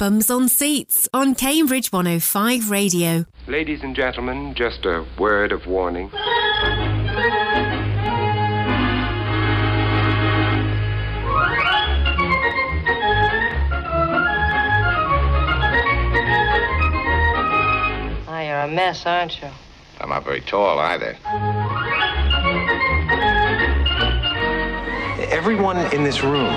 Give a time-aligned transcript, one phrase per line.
[0.00, 3.26] Bums on Seats on Cambridge 105 Radio.
[3.46, 6.08] Ladies and gentlemen, just a word of warning.
[18.26, 19.50] Oh, you're a mess, aren't you?
[20.00, 21.14] I'm not very tall either.
[25.30, 26.54] Everyone in this room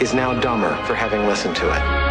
[0.00, 2.05] is now dumber for having listened to it.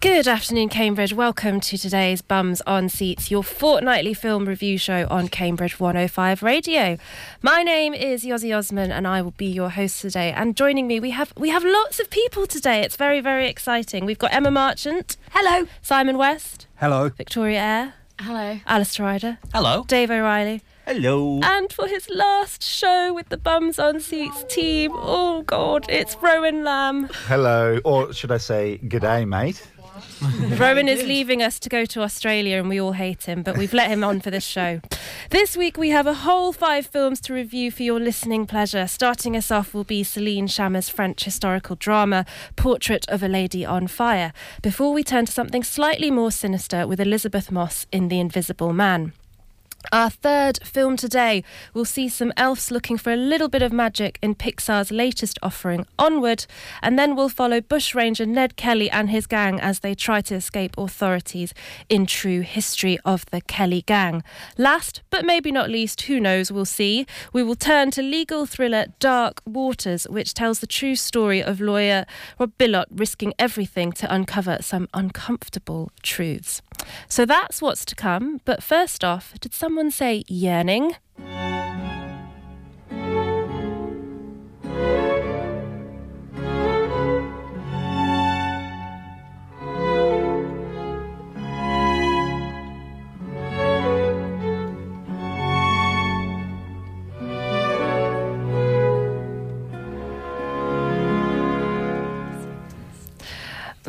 [0.00, 1.12] Good afternoon, Cambridge.
[1.12, 6.96] Welcome to today's Bums on Seats, your fortnightly film review show on Cambridge 105 Radio.
[7.42, 10.32] My name is Yozzie Osman, and I will be your host today.
[10.32, 12.80] And joining me, we have we have lots of people today.
[12.80, 14.06] It's very very exciting.
[14.06, 15.18] We've got Emma Marchant.
[15.32, 15.68] Hello.
[15.82, 16.66] Simon West.
[16.76, 17.10] Hello.
[17.10, 17.94] Victoria Ayre.
[18.20, 18.60] Hello.
[18.66, 19.38] Alistair Ryder.
[19.52, 19.84] Hello.
[19.86, 20.62] Dave O'Reilly.
[20.86, 21.40] Hello.
[21.42, 26.64] And for his last show with the Bums on Seats team, oh God, it's Rowan
[26.64, 27.10] Lamb.
[27.26, 27.80] Hello.
[27.84, 29.62] Or should I say, good day, mate?
[30.58, 33.72] Rowan is leaving us to go to Australia and we all hate him, but we've
[33.72, 34.80] let him on for this show.
[35.30, 38.86] This week we have a whole five films to review for your listening pleasure.
[38.86, 43.86] Starting us off will be Celine Sciamma's French historical drama, Portrait of a Lady on
[43.86, 48.72] Fire, before we turn to something slightly more sinister with Elisabeth Moss in The Invisible
[48.72, 49.12] Man.
[49.92, 51.42] Our third film today
[51.74, 55.84] will see some elves looking for a little bit of magic in Pixar's latest offering,
[55.98, 56.46] Onward,
[56.80, 60.76] and then we'll follow bushranger Ned Kelly and his gang as they try to escape
[60.78, 61.52] authorities
[61.88, 64.22] in true history of the Kelly gang.
[64.56, 68.86] Last, but maybe not least, who knows, we'll see, we will turn to legal thriller
[69.00, 72.04] Dark Waters, which tells the true story of lawyer
[72.38, 76.62] Rob Bilott risking everything to uncover some uncomfortable truths.
[77.08, 80.94] So that's what's to come, but first off, did someone say yearning?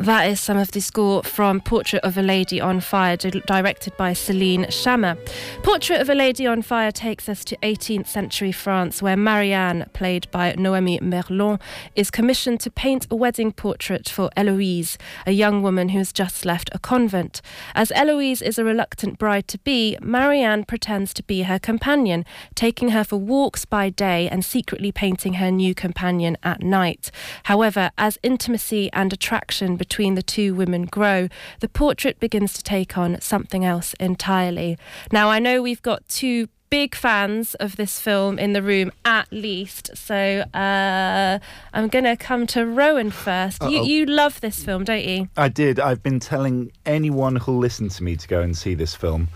[0.02, 3.96] That is some of the score from Portrait of a Lady on Fire, di- directed
[3.96, 5.16] by Celine Sciamma.
[5.62, 10.28] Portrait of a Lady on Fire takes us to 18th century France, where Marianne, played
[10.32, 11.60] by Noémie Merlant,
[11.94, 16.44] is commissioned to paint a wedding portrait for Eloise, a young woman who has just
[16.44, 17.40] left a convent.
[17.72, 22.24] As Eloise is a reluctant bride to be, Marianne pretends to be her companion,
[22.56, 27.12] taking her for walks by day and secretly painting her new companion at night.
[27.44, 31.28] However, as intimacy and attraction between the two women grow,
[31.60, 34.76] the portrait begins to take on something else entirely.
[35.10, 39.30] Now, I know we've got two big fans of this film in the room at
[39.30, 41.38] least, so uh,
[41.74, 45.28] I'm going to come to Rowan 1st You, you love this film, don't you?
[45.36, 45.78] I did.
[45.78, 49.28] I've been telling anyone who'll listen to me to go and see this film.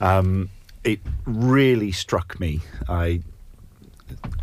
[0.00, 0.50] Um,
[0.84, 2.60] it really struck me.
[2.88, 3.22] I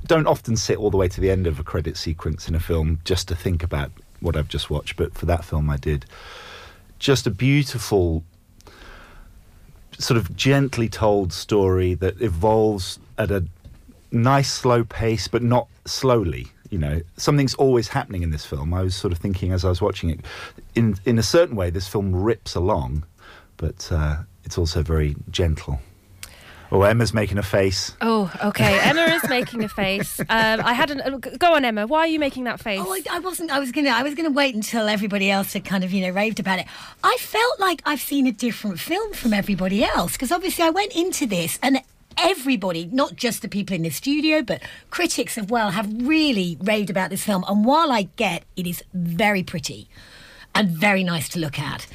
[0.07, 2.59] don't often sit all the way to the end of a credit sequence in a
[2.59, 6.05] film just to think about what I've just watched, but for that film I did.
[6.99, 8.23] Just a beautiful,
[9.97, 13.45] sort of gently told story that evolves at a
[14.11, 16.47] nice slow pace, but not slowly.
[16.69, 18.73] You know, something's always happening in this film.
[18.73, 20.19] I was sort of thinking as I was watching it,
[20.75, 23.03] in in a certain way, this film rips along,
[23.57, 25.79] but uh, it's also very gentle.
[26.71, 27.93] Oh, Emma's making a face.
[27.99, 28.79] Oh, okay.
[28.83, 30.19] Emma is making a face.
[30.19, 31.01] Um, I hadn't.
[31.01, 31.87] uh, Go on, Emma.
[31.87, 32.79] Why are you making that face?
[32.83, 33.49] Oh, I, I wasn't.
[33.51, 33.89] I was gonna.
[33.89, 36.65] I was gonna wait until everybody else had kind of, you know, raved about it.
[37.03, 40.95] I felt like I've seen a different film from everybody else because obviously I went
[40.95, 41.81] into this and
[42.17, 46.89] everybody, not just the people in the studio, but critics as well, have really raved
[46.89, 47.43] about this film.
[47.47, 49.87] And while I get it is very pretty
[50.53, 51.87] and very nice to look at.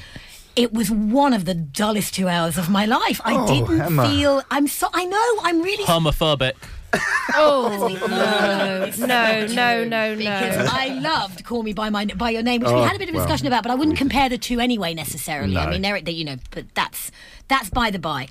[0.55, 3.19] It was one of the dullest two hours of my life.
[3.25, 4.09] I Oh, didn't Emma.
[4.09, 4.41] feel.
[4.49, 4.87] I'm so.
[4.93, 5.39] I know.
[5.43, 5.83] I'm really.
[5.83, 6.53] homophobic.
[7.35, 10.67] oh no, no, no, no, because no.
[10.71, 13.09] I loved "Call Me by My by Your Name," which we Oh, had a bit
[13.09, 15.57] of a well, discussion about, but I wouldn't compare the two anyway necessarily.
[15.57, 17.11] I mean, they're they, you know, but that's
[17.49, 18.27] that's by the by.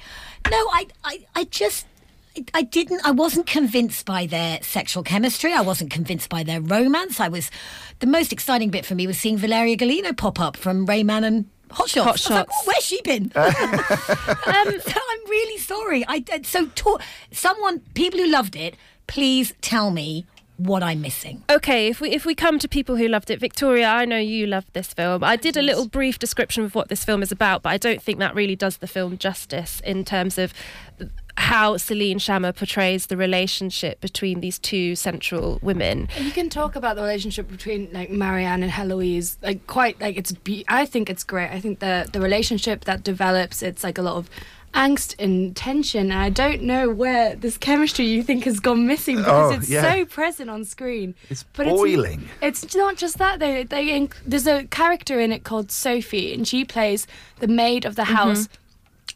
[0.50, 1.84] No, I I, I just.
[1.86, 1.90] I-
[2.52, 3.00] I didn't.
[3.04, 5.52] I wasn't convinced by their sexual chemistry.
[5.52, 7.20] I wasn't convinced by their romance.
[7.20, 7.48] I was.
[8.00, 11.22] The most exciting bit for me was seeing Valeria Golino pop up from Rain Man
[11.22, 12.04] and Hot Shots.
[12.04, 13.32] Hot I was like, "Oh, where's she been?
[13.34, 13.50] um,
[14.80, 16.04] so I'm really sorry.
[16.06, 16.98] I so to,
[17.32, 18.76] someone people who loved it,
[19.06, 20.26] please tell me
[20.56, 21.42] what I'm missing.
[21.50, 24.46] Okay, if we if we come to people who loved it, Victoria, I know you
[24.46, 25.24] loved this film.
[25.24, 28.02] I did a little brief description of what this film is about, but I don't
[28.02, 30.52] think that really does the film justice in terms of
[31.36, 36.08] how Celine Sciamma portrays the relationship between these two central women.
[36.18, 40.32] You can talk about the relationship between like Marianne and Heloise, like quite like it's.
[40.32, 41.50] Be- I think it's great.
[41.50, 44.30] I think the the relationship that develops, it's like a lot of
[44.74, 46.10] angst and tension.
[46.12, 49.68] And I don't know where this chemistry you think has gone missing because Oh, it's
[49.70, 49.82] yeah.
[49.92, 51.14] so present on screen.
[51.30, 52.28] It's But boiling.
[52.42, 53.64] It's, it's not just that though.
[53.64, 57.06] They inc- there's a character in it called Sophie, and she plays
[57.38, 58.48] the maid of the house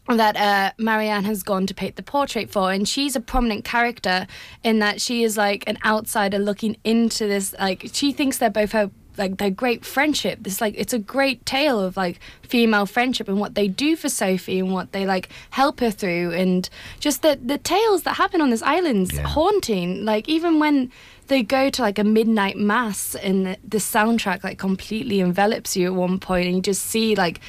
[0.09, 4.27] that uh, Marianne has gone to paint the portrait for, and she's a prominent character
[4.65, 7.55] in that she is like an outsider looking into this.
[7.61, 10.39] Like she thinks they're both her like their great friendship.
[10.43, 14.09] This like it's a great tale of like female friendship and what they do for
[14.09, 16.69] Sophie and what they like help her through, and
[17.01, 19.27] just the the tales that happen on this island's Yeah.
[19.27, 20.05] haunting.
[20.05, 20.91] Like even when
[21.27, 25.87] they go to like a midnight mass and the, the soundtrack like completely envelops you
[25.89, 27.41] at one point and you just see like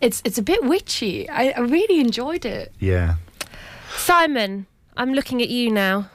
[0.00, 3.16] it's it's a bit witchy i, I really enjoyed it Yeah.
[3.96, 6.08] Simon, I'm looking at you now.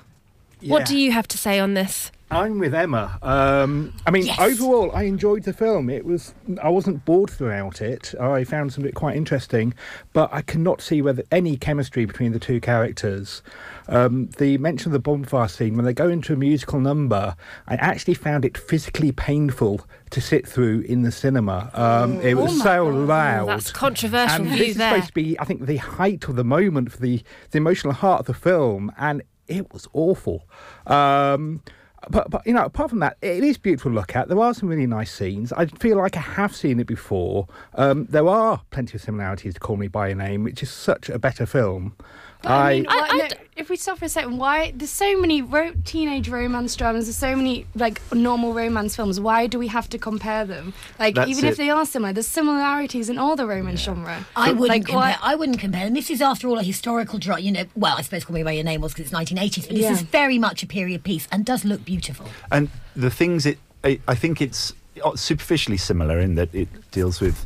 [0.62, 2.12] What do you have to say on this?
[2.32, 3.20] I'm with Emma.
[3.22, 4.40] Um, I mean, Yes.
[4.40, 5.90] overall, I enjoyed the film.
[5.90, 6.34] It was,
[6.64, 8.16] I wasn't bored throughout it.
[8.20, 9.74] I found some of it quite interesting,
[10.14, 13.44] but I cannot see whether any chemistry between the two characters.
[13.90, 17.36] Um, the mention of the bonfire scene when they go into a musical number,
[17.68, 19.82] I actually found it physically painful
[20.12, 21.70] to sit through in the cinema.
[21.74, 23.08] Um, it was Oh so God.
[23.10, 23.48] loud.
[23.50, 24.92] That's a controversial and this is there.
[24.94, 28.22] supposed to be, I think, the height of the moment for the, the emotional heart
[28.22, 30.48] of the film, and it was awful.
[30.88, 31.62] Um,
[32.10, 34.28] but, but you know, apart from that, it is beautiful to look at.
[34.28, 35.54] There are some really nice scenes.
[35.54, 37.48] I feel like I have seen it before.
[37.76, 41.10] Um, there are plenty of similarities to Call Me by Your Name, which is such
[41.10, 41.96] a better film.
[42.44, 44.72] But I, mean, I- why- I no, d- if we stop for a second, why
[44.76, 49.20] there's so many ro- teenage romance dramas, there's so many like normal romance films.
[49.20, 50.74] Why do we have to compare them?
[50.98, 54.26] Like That's even if they are similar, there's similarities in all the romance genre.
[54.36, 54.96] I wouldn't like, compare.
[54.96, 55.86] why- I wouldn't compare.
[55.86, 57.42] And this is, after all, a historical drama.
[57.42, 59.76] You know, well, I suppose Call Me by Your Name was because it's 1980s, but
[59.76, 59.92] this Yeah.
[59.92, 62.26] is very much a period piece and does look beautiful.
[62.52, 64.74] And the things it, I, I think it's
[65.06, 67.46] uh, superficially similar in that it deals with,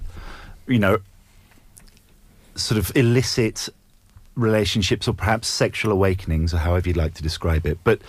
[0.67, 0.99] you know,
[2.55, 3.67] sort of illicit
[4.35, 7.77] relationships or perhaps sexual awakenings or however you'd like to describe it.
[7.83, 8.01] But,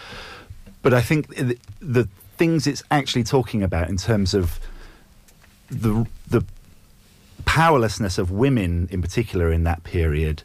[0.82, 4.60] but I think the, the things it's actually talking about in terms of
[5.68, 6.44] the the
[7.44, 10.42] powerlessness of women in particular in that period,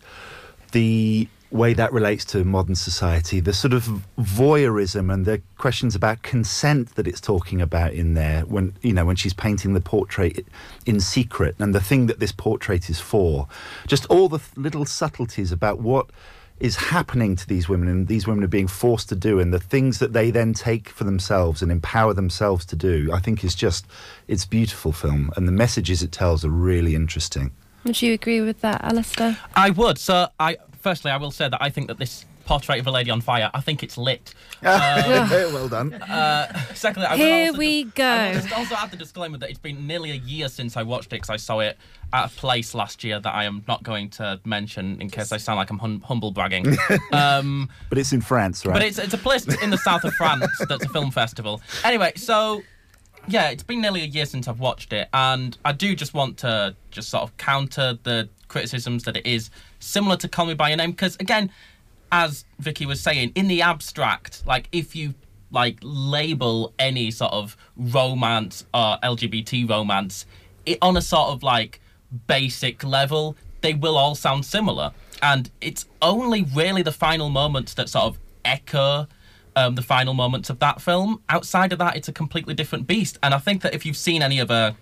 [0.71, 3.83] the way that relates to modern society, the sort of
[4.17, 9.05] voyeurism and the questions about consent that it's talking about in there when you know
[9.05, 10.45] when she's painting the portrait
[10.85, 13.47] in secret and the thing that this portrait is for,
[13.87, 16.09] just all the th- little subtleties about what
[16.59, 19.59] is happening to these women and these women are being forced to do and the
[19.59, 23.55] things that they then take for themselves and empower themselves to do i think is
[23.55, 23.87] just
[24.27, 27.49] it's beautiful film and the messages it tells are really interesting
[27.83, 29.39] Would you agree with that, Alistair?
[29.55, 29.97] I would.
[29.97, 33.11] So, I firstly, I will say that I think that this portrait of a lady
[33.11, 34.33] on fire, I think it's lit.
[34.63, 35.89] Uh, well done
[36.75, 38.39] secondly, I will Here also we just- I will go.
[38.41, 41.21] just also add the disclaimer that it's been nearly a year since I watched it
[41.21, 41.79] because I saw it
[42.13, 45.37] at a place last year that I am not going to mention in case I
[45.37, 46.77] sound like I'm hum- humble bragging.
[47.11, 50.13] um, but it's in france right but it's it's a place in the south of
[50.13, 51.59] France that's a film festival.
[51.83, 52.61] Anyway, so
[53.27, 56.37] yeah, it's been nearly a year since I've watched it, and I do just want
[56.39, 59.49] to just sort of counter the criticisms that it is
[59.81, 61.51] similar to Call Me by Your Name because again,
[62.11, 65.13] as Vicky was saying, in the abstract, like if you
[65.51, 70.25] like label any sort of romance or LGBT romance,
[70.65, 71.81] it on a sort of like
[72.27, 74.91] basic level, they will all sound similar.
[75.21, 79.07] And it's only really the final moments that sort of echo
[79.55, 81.21] um, the final moments of that film.
[81.29, 83.19] Outside of that, it's a completely different beast.
[83.21, 84.73] And I think that if you've seen any of uh,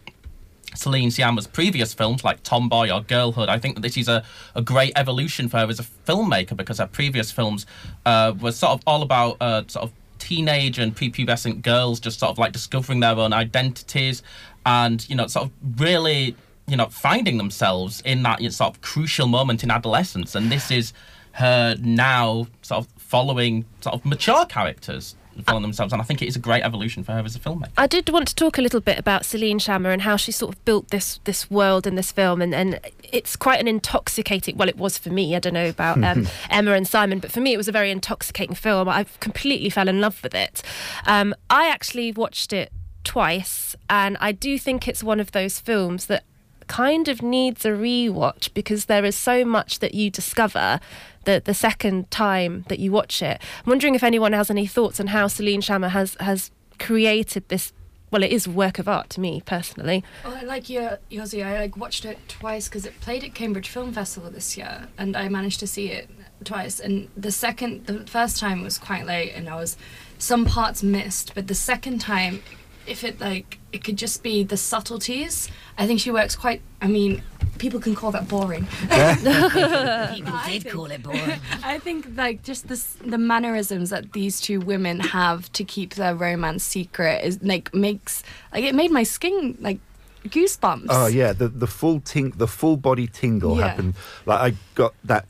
[0.76, 4.24] Celine Sciamma's previous films like Tomboy or Girlhood, I think that this is a,
[4.56, 7.66] a great evolution for her as a filmmaker because her previous films
[8.06, 12.30] uh, were sort of all about uh, sort of teenage and prepubescent girls just sort
[12.30, 14.22] of like discovering their own identities
[14.66, 16.36] and, you know, sort of really,
[16.68, 20.36] you know, finding themselves in that you know, sort of crucial moment in adolescence.
[20.36, 20.94] And this is
[21.34, 25.94] her now sort of following sort of mature characters and following themselves.
[25.94, 27.70] And I think it is a great evolution for her as a filmmaker.
[27.78, 30.56] I did want to talk a little bit about Celine Sciamma and how she sort
[30.56, 34.58] of built this this world in this film, and, and it's quite an intoxicating.
[34.58, 35.36] Well, it was for me.
[35.36, 37.92] I don't know about um, Emma and Simon, but for me, it was a very
[37.92, 38.90] intoxicating film.
[38.90, 40.62] I completely fell in love with it.
[41.06, 42.72] Um, I actually watched it
[43.04, 46.24] twice, and I do think it's one of those films that
[46.70, 50.80] kind of needs a rewatch because there is so much that you discover
[51.26, 53.42] the the second time that you watch it.
[53.66, 57.74] I'm wondering if anyone has any thoughts on how Celine Sciamma has has created this.
[58.12, 60.04] Well, it is work of art to me personally.
[60.24, 61.46] Well, I like your Yozzie.
[61.46, 65.18] I like watched it twice because it played at Cambridge Film Festival this year, and
[65.18, 66.10] I managed to see it
[66.44, 66.80] twice.
[66.80, 69.76] And the second, the first time was quite late, and I was
[70.18, 71.36] some parts missed.
[71.36, 72.42] But the second time,
[72.90, 75.50] if it like it could just be the subtleties.
[75.78, 76.62] I think she works quite.
[76.82, 77.22] I mean,
[77.60, 78.66] people can call that boring.
[80.16, 81.40] People did call it boring.
[81.64, 86.16] I think like just this the mannerisms that these two women have to keep their
[86.16, 89.80] romance secret is like makes like it made my skin like
[90.26, 90.88] goosebumps.
[90.90, 93.68] Oh yeah, the the full ting, the full body tingle Yeah.
[93.70, 93.94] happened.
[94.26, 95.26] Like I got that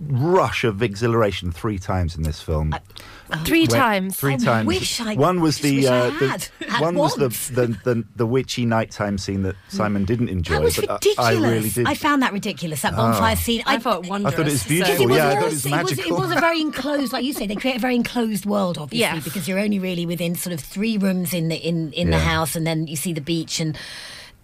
[0.00, 2.72] rush of exhilaration three times in this film.
[2.72, 2.78] Uh,
[3.30, 4.16] uh, three When- times.
[4.16, 4.66] Three I times.
[4.66, 7.28] wish I- one was just the, wish I uh, had the at one was the,
[7.54, 9.76] the the the witchy nighttime scene that hmm.
[9.76, 10.54] Simon didn't enjoy.
[10.54, 11.26] That was but I- ridiculous.
[11.44, 11.86] I, really did.
[11.86, 12.82] I found that ridiculous.
[12.82, 12.96] That oh.
[12.96, 13.40] bonfire Oh.
[13.40, 13.62] scene.
[13.66, 14.34] I thought wondrous.
[14.34, 14.94] I thought it was beautiful.
[14.94, 16.16] Because it was, yeah, I also- thought it was it, was, magical.
[16.16, 19.16] it was a very enclosed, like you say, they create a very enclosed world, obviously,
[19.16, 19.24] Yes.
[19.24, 22.56] because you're only really within sort of three rooms in the in, in the house,
[22.56, 23.76] and then you see the beach, and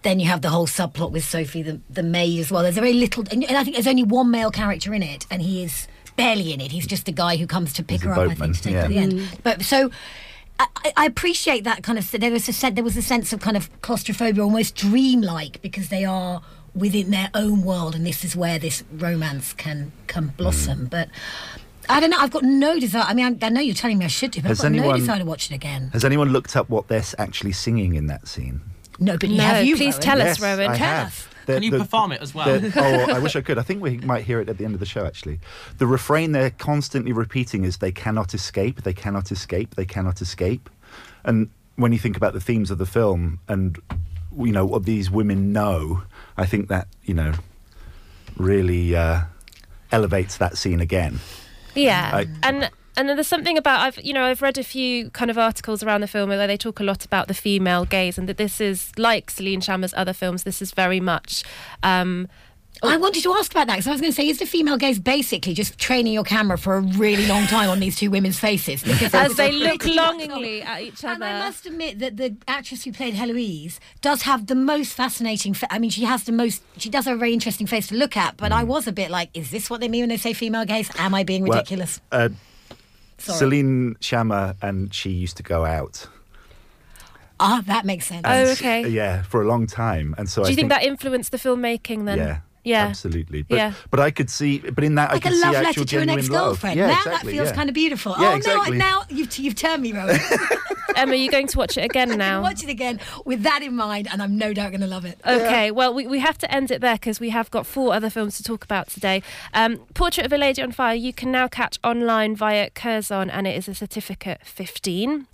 [0.05, 2.63] then you have the whole subplot with Sophie, the the maid as well.
[2.63, 5.25] There's a very little, and, and I think there's only one male character in it,
[5.29, 6.71] and he is barely in it.
[6.71, 8.19] He's just the guy who comes to pick He's her up.
[8.19, 8.85] I boatman, think to take her yeah.
[8.85, 9.39] at the end.
[9.43, 9.91] But so.
[10.57, 12.09] I, I- I appreciate that kind of.
[12.11, 15.89] There was a sen- there was a sense of kind of claustrophobia, almost dreamlike, because
[15.89, 16.41] they are
[16.73, 20.85] within their own world, and this is where this romance can can blossom.
[20.85, 20.89] Mm.
[20.91, 21.09] But
[21.89, 22.17] I don't know.
[22.19, 23.03] I've got no desire.
[23.05, 24.77] I mean, I, I know you're telling me I should do, but Has I've got
[24.77, 25.89] no anyone- desire to watch it again.
[25.91, 28.61] Has anyone looked up what they're actually singing in that scene?
[28.99, 29.75] No, but No, have you?
[29.75, 30.01] please Rowan?
[30.01, 30.71] tell us, yes, Rowan.
[30.71, 31.07] I Tell have.
[31.07, 31.27] us.
[31.45, 32.59] The- Can you the- perform it as well?
[32.59, 33.59] the- oh, I wish I could.
[33.59, 35.05] I think we might hear it at the end of the show.
[35.05, 35.39] Actually,
[35.77, 38.81] the refrain they're constantly repeating is "They cannot escape.
[38.83, 39.75] They cannot escape.
[39.75, 40.69] They cannot escape."
[41.23, 43.77] And when you think about the themes of the film and
[44.37, 46.03] you know what these women know,
[46.35, 47.33] I think that you know
[48.37, 49.21] really uh,
[49.91, 51.19] elevates that scene again.
[51.75, 55.09] Yeah, I- and and then there's something about I've you know I've read a few
[55.11, 58.17] kind of articles around the film where they talk a lot about the female gaze
[58.17, 60.43] and that this is like Celine Sciamma's other films.
[60.43, 61.43] This is very much.
[61.83, 62.27] Um,
[62.83, 64.75] I wanted to ask about that because I was going to say, is the female
[64.77, 68.37] gaze basically just training your camera for a really long time on these two women's
[68.37, 68.83] faces?
[68.83, 71.13] Because as they look pretty much longingly at each other.
[71.13, 75.53] And I must admit that the actress who played Heloise does have the most fascinating.
[75.53, 76.63] Fa- I mean, she has the most.
[76.77, 78.35] She does have a very interesting face to look at.
[78.35, 80.65] But I was a bit like, is this what they mean when they say female
[80.65, 80.91] gaze?
[80.97, 82.01] Am I being Well, ridiculous?
[82.11, 82.27] uh,
[83.17, 83.37] Sorry.
[83.39, 86.07] Celine Sciamma and she used to go out.
[87.39, 88.21] Ah, that makes sense.
[88.23, 88.87] Oh, okay.
[88.87, 92.05] Yeah, for a long time, and so Do I you think that influenced the filmmaking
[92.05, 92.17] then?
[92.17, 92.37] Yeah.
[92.63, 92.87] Yeah.
[92.87, 93.43] Absolutely.
[93.43, 93.73] But, Yeah.
[93.91, 95.85] but I could see, but in that like I a could see love actual letter
[95.85, 96.79] to an ex-girlfriend.
[96.79, 96.89] love.
[96.89, 97.55] Yeah, now exactly, that feels yeah.
[97.55, 98.15] kind of beautiful.
[98.19, 98.77] Yeah, oh exactly.
[98.77, 98.85] no!
[98.85, 100.19] Now you've you've turned me, Rowan.
[100.95, 102.41] Emma, you're going to watch it again now.
[102.41, 105.19] Watch it again with that in mind, and I'm no doubt going to love it.
[105.25, 108.09] Okay, well, we, we have to end it there because we have got four other
[108.09, 109.23] films to talk about today.
[109.53, 113.47] Um, Portrait of a Lady on Fire, you can now catch online via Curzon, and
[113.47, 115.27] it is a certificate 15.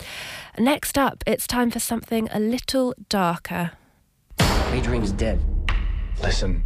[0.58, 3.72] Next up, it's time for something a little darker.
[4.40, 5.40] Adrian's dead.
[6.22, 6.64] Listen,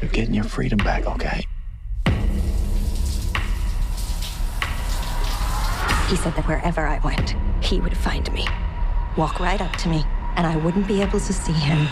[0.00, 1.44] you're getting your freedom back, okay?
[6.08, 8.46] He said that wherever I went, he would find me,
[9.16, 10.04] walk right up to me,
[10.36, 11.88] and I wouldn't be able to see him.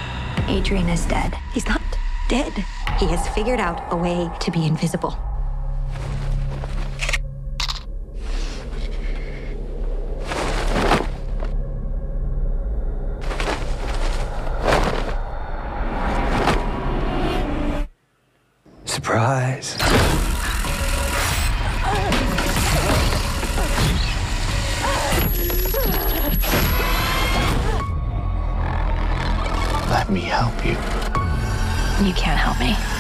[0.47, 1.37] Adrian is dead.
[1.53, 1.83] He's not
[2.29, 2.53] dead.
[2.99, 5.19] He has figured out a way to be invisible.
[18.85, 20.04] Surprise.
[30.05, 30.73] Let me help you.
[32.07, 32.94] You can't help me.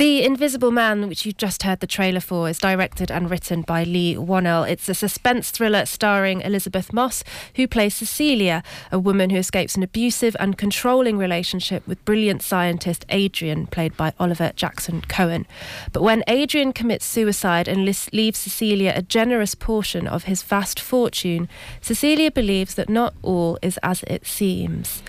[0.00, 3.84] The Invisible Man, which you just heard the trailer for, is directed and written by
[3.84, 4.66] Leigh Whannell.
[4.66, 7.22] It's a suspense thriller starring Elizabeth Moss,
[7.56, 13.04] who plays Cecilia, a woman who escapes an abusive and controlling relationship with brilliant scientist
[13.10, 15.46] Adrian, played by Oliver Jackson Cohen.
[15.92, 21.46] But when Adrian commits suicide and leaves Cecilia a generous portion of his vast fortune,
[21.82, 25.02] Cecilia believes that not all is as it seems.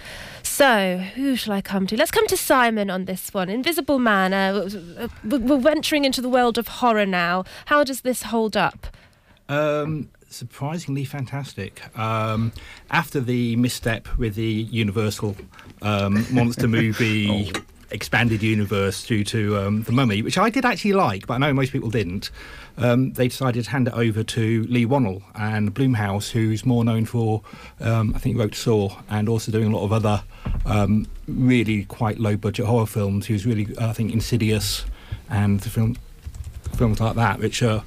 [0.52, 1.96] So, who shall I come to?
[1.96, 3.48] Let's come to Simon on this one.
[3.50, 4.34] Invisible Man.
[4.34, 7.46] Uh, we're venturing into the world of horror now.
[7.68, 8.88] How does this hold up?
[9.48, 11.82] Um, surprisingly fantastic.
[11.98, 12.52] Um,
[12.92, 15.38] after the misstep with the Universal
[15.82, 17.54] um, monster movie
[17.92, 21.54] expanded universe due to um, the Mummy, which I did actually like, but I know
[21.54, 22.32] most people didn't.
[22.78, 27.06] Um, they decided to hand it over to Leigh Whannell and Blumhouse, who's more known
[27.06, 27.42] for,
[27.80, 30.24] um, I think, he wrote Saw and also doing a lot of other
[30.66, 33.26] um, really quite low budget horror films.
[33.26, 34.86] He was really, uh, I think, Insidious
[35.30, 35.98] and the film
[36.76, 37.84] films like that, which are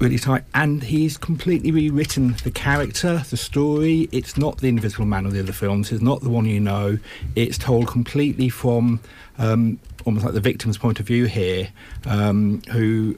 [0.00, 0.44] really tight.
[0.54, 4.08] And he's completely rewritten the character, the story.
[4.10, 5.92] It's not the Invisible Man of the other films.
[5.92, 6.98] It's not the one you know.
[7.36, 9.00] It's told completely from
[9.38, 11.68] um, almost like the victim's point of view here,
[12.06, 13.16] um, who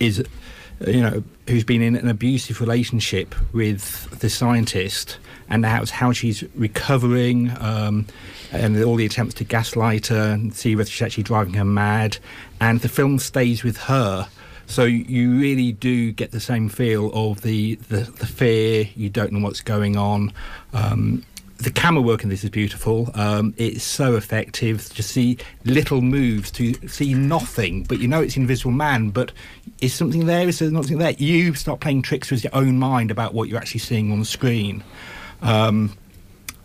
[0.00, 0.22] is,
[0.86, 5.18] you know, who's been in an abusive relationship with the scientist,
[5.48, 8.06] and it's how she's recovering, um,
[8.52, 12.18] and all the attempts to gaslight her and see whether she's actually driving her mad,
[12.60, 14.28] and the film stays with her.
[14.66, 18.88] So you really do get the same feel of the the, the fear.
[18.96, 20.32] You don't know what's going on.
[20.72, 21.24] Um,
[21.58, 23.10] the camera work in this is beautiful.
[23.14, 28.36] Um, it's so effective to see little moves, to see nothing, but you know it's
[28.36, 29.10] Invisible Man.
[29.10, 29.32] But
[29.80, 30.48] is something there?
[30.48, 31.12] Is there nothing there?
[31.12, 34.24] You start playing tricks with your own mind about what you're actually seeing on the
[34.24, 34.82] screen.
[35.42, 35.96] Um,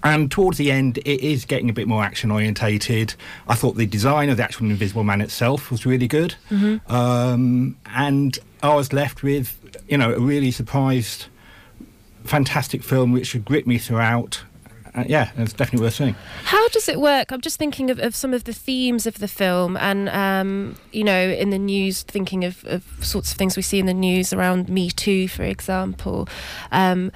[0.03, 3.15] and towards the end, it is getting a bit more action orientated.
[3.47, 6.35] I thought the design of the actual Invisible Man itself was really good.
[6.49, 6.91] Mm-hmm.
[6.93, 11.25] Um, and I was left with, you know, a really surprised,
[12.23, 14.43] fantastic film which would grip me throughout.
[14.95, 16.15] Uh, yeah, it's definitely worth seeing.
[16.45, 17.31] How does it work?
[17.31, 21.03] I'm just thinking of, of some of the themes of the film, and um, you
[21.03, 24.33] know, in the news, thinking of, of sorts of things we see in the news
[24.33, 26.27] around Me Too, for example.
[26.71, 27.11] Um,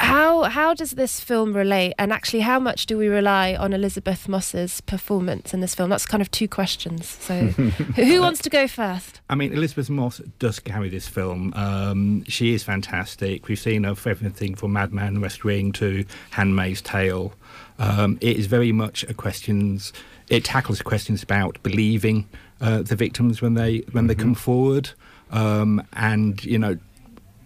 [0.00, 4.28] how how does this film relate, and actually, how much do we rely on Elisabeth
[4.28, 5.90] Moss's performance in this film?
[5.90, 7.06] That's kind of two questions.
[7.06, 9.20] So, who wants to go first?
[9.28, 11.52] I mean, Elisabeth Moss does carry this film.
[11.54, 13.46] Um, she is fantastic.
[13.46, 17.34] We've seen her for everything from Mad Men, West Wing to Handmaid's Tale.
[17.78, 19.92] Um, it is very much a questions.
[20.30, 22.26] It tackles questions about believing
[22.60, 24.90] uh, the victims when they when they come forward,
[25.30, 26.78] um, and you know,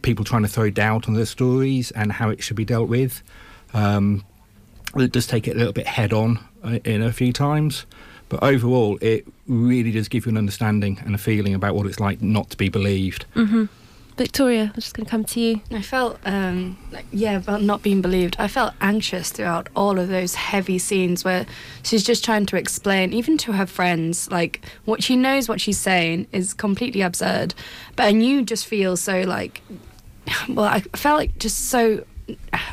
[0.05, 3.23] people trying to throw doubt on their stories and how it should be dealt with.
[3.73, 4.25] Um,
[4.97, 7.87] it does take it a little bit head on uh, in a few times,
[8.29, 11.99] but overall, it really does give you an understanding and a feeling about what it's
[11.99, 13.25] like not to be believed.
[13.35, 13.65] hmm
[14.17, 15.61] Victoria, I'm just going to come to you.
[15.73, 18.37] I felt, um, like, yeah, about not being believed.
[18.39, 21.47] I felt anxious throughout all of those heavy scenes where
[21.83, 25.79] she's just trying to explain, even to her friends, like what she knows what she's
[25.79, 27.55] saying is completely absurd.
[27.97, 29.63] But and you just feel so like,
[30.49, 32.05] well, I felt like just so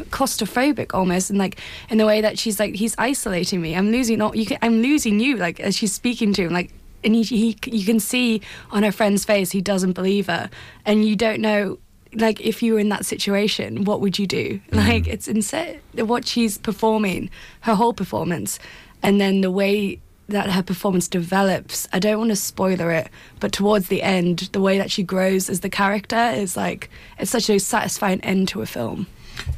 [0.10, 1.60] claustrophobic almost and like
[1.90, 3.76] in the way that she's like he's isolating me.
[3.76, 6.72] I'm losing all you can, i'm losing you like as she's speaking to him like
[7.04, 10.50] and he, he you can see on her friend's face he doesn't believe her.
[10.86, 11.80] And you don't know
[12.14, 14.60] like if you were in that situation what would you do?
[14.70, 14.78] Mm-hmm.
[14.78, 17.30] Like it's insane what she's performing
[17.62, 18.60] her whole performance
[19.04, 23.52] and then the way that her performance develops i don't want to spoiler it but
[23.52, 27.50] towards the end the way that she grows as the character is like it's such
[27.50, 29.08] a satisfying end to a film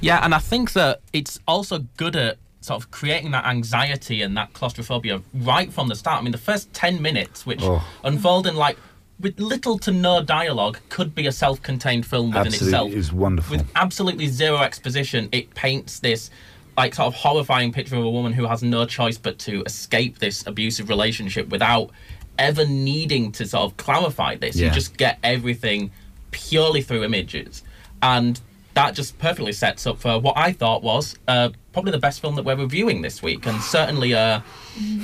[0.02, 4.38] Yeah, and I think that it's also good at sort of creating that anxiety and
[4.38, 6.20] that claustrophobia right from the start.
[6.20, 7.84] I mean, the first 10 minutes, which Oh.
[8.04, 8.78] unfold in like
[9.20, 12.92] with little to no dialogue, could be a self contained film within Absolutely, itself.
[12.92, 13.58] it was wonderful.
[13.58, 16.30] With absolutely zero exposition, it paints this
[16.78, 20.20] like sort of horrifying picture of a woman who has no choice but to escape
[20.20, 21.92] this abusive relationship without
[22.40, 24.56] ever needing to sort of clarify this.
[24.56, 25.92] You just get everything
[26.32, 27.64] purely through images.
[28.02, 28.40] And
[28.74, 32.36] that just perfectly sets up for what I thought was uh, probably the best film
[32.36, 34.42] that we're reviewing this week, and certainly, uh,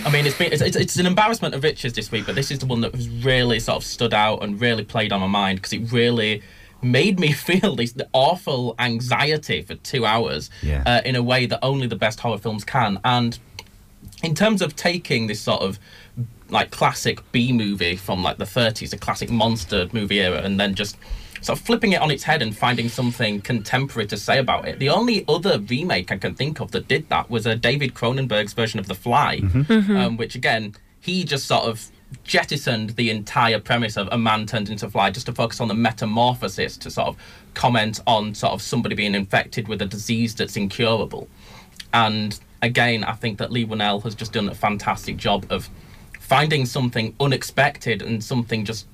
[0.06, 2.52] I mean, it's been it's, it's, it's an embarrassment of riches this week, but this
[2.52, 5.28] is the one that has really sort of stood out and really played on my
[5.28, 6.42] mind because it really
[6.82, 10.84] made me feel this awful anxiety for two hours Yeah.
[10.86, 13.38] uh, in a way that only the best horror films can, and
[14.24, 15.80] in terms of taking this sort of
[16.50, 20.74] like classic B movie from like the 30s, a classic monster movie era, and then
[20.74, 20.98] just
[21.42, 24.78] sort of flipping it on its head and finding something contemporary to say about it.
[24.80, 28.52] The only other remake I can think of that did that was a David Cronenberg's
[28.54, 31.90] version of The Fly, um, which again he just sort of
[32.24, 35.68] jettisoned the entire premise of a man turned into a fly just to focus on
[35.68, 37.18] the metamorphosis to sort of
[37.54, 41.28] comment on sort of somebody being infected with a disease that's incurable.
[41.94, 45.70] And again, I think that Leigh Whannell has just done a fantastic job of
[46.20, 48.88] finding something unexpected and something just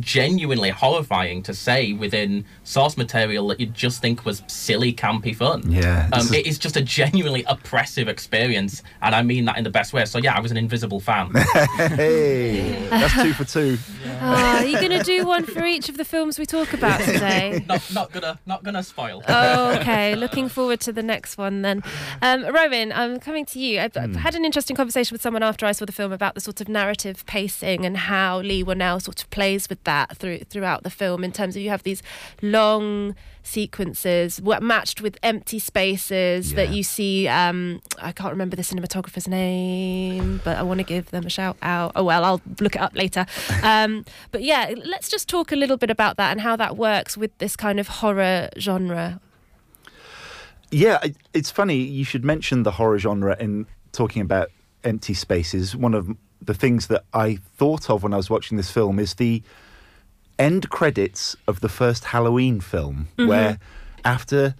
[0.00, 5.62] genuinely horrifying to say within source material that you'd just think was silly, campy fun.
[5.70, 9.64] Yeah, Um, is- it is just a genuinely oppressive experience, and I mean that in
[9.64, 10.04] the best way.
[10.04, 11.30] So, yeah, I was an invisible fan.
[11.76, 13.78] hey, that's two for two.
[14.18, 17.00] Oh, are you going to do one for each of the films we talk about
[17.04, 17.62] today?
[17.68, 19.22] not, not gonna, not gonna spoil.
[19.28, 20.14] Oh, okay.
[20.14, 21.82] Looking forward to the next one then.
[22.22, 23.78] Um, Rowan, I'm coming to you.
[23.80, 26.40] I've, I've had an interesting conversation with someone after I saw the film about the
[26.40, 30.82] sort of narrative pacing and how Leigh Whannell sort of plays with that through, throughout
[30.82, 32.02] the film in terms of you have these
[32.42, 38.62] long sequences what matched with empty spaces that you see um i can't remember the
[38.62, 41.92] cinematographer's name but i want to give them a shout out.
[41.94, 43.26] Oh well i'll look it up later.
[43.62, 47.16] Um but yeah let's just talk a little bit about that and how that works
[47.16, 49.20] with this kind of horror genre.
[50.70, 50.98] Yeah,
[51.32, 54.50] it's funny you should mention the horror genre in talking about
[54.84, 55.76] empty spaces.
[55.76, 59.14] One of the things that I thought of when I was watching this film is
[59.14, 59.42] the
[60.38, 63.26] end credits of the first Halloween film, Mhm.
[63.28, 63.58] where
[64.04, 64.54] after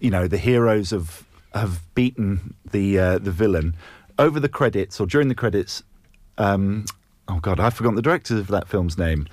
[0.00, 3.76] you know the heroes have have beaten the uh, the villain,
[4.18, 5.82] over the credits or during the credits.
[6.38, 6.84] Um,
[7.28, 9.26] oh God, I've forgotten the director of that film's name.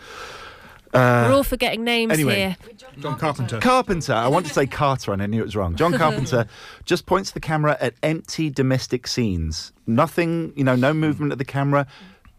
[0.94, 2.36] Uh, we're all forgetting names anyway.
[2.36, 2.58] here
[3.00, 3.60] John Carpenter.
[3.60, 4.12] Carpenter.
[4.14, 5.76] I wanted to say Carter, and I knew it was wrong.
[5.76, 6.48] John Carpenter
[6.84, 9.72] just points the camera at empty domestic scenes.
[9.86, 11.86] Nothing, you know, no movement of the camera.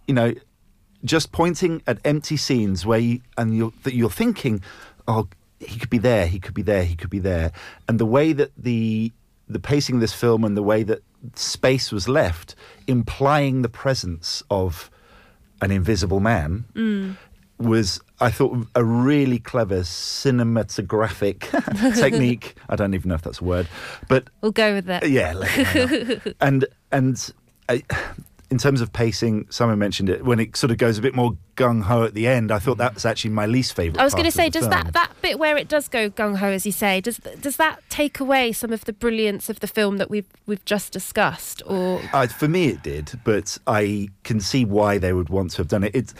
[0.08, 0.34] You know,
[1.04, 4.62] just pointing at empty scenes where you and you're that you're thinking,
[5.08, 7.52] oh, he could be there, he could be there, he could be there,
[7.88, 9.12] and the way that the
[9.48, 11.02] the pacing of this film and the way that
[11.34, 12.54] space was left,
[12.86, 14.90] implying the presence of
[15.60, 17.16] an invisible man Mm.
[17.58, 21.40] was I thought a really clever cinematographic
[22.00, 22.54] technique.
[22.68, 23.66] I don't even know if that's a word,
[24.08, 25.34] but we'll go with that yeah,
[26.40, 27.32] and and
[27.68, 27.82] I,
[28.50, 31.36] in terms of pacing, someone mentioned it when it sort of goes a bit more
[31.56, 32.50] gung ho at the end.
[32.50, 34.00] I thought that was actually my least favorite.
[34.00, 36.46] I was going to say, does that, that bit where it does go gung ho,
[36.46, 39.98] as you say, does does that take away some of the brilliance of the film
[39.98, 44.64] that we've we've just discussed, or Uh, for me, it did, but I can see
[44.64, 45.94] why they would want to have done it.
[45.94, 46.14] It's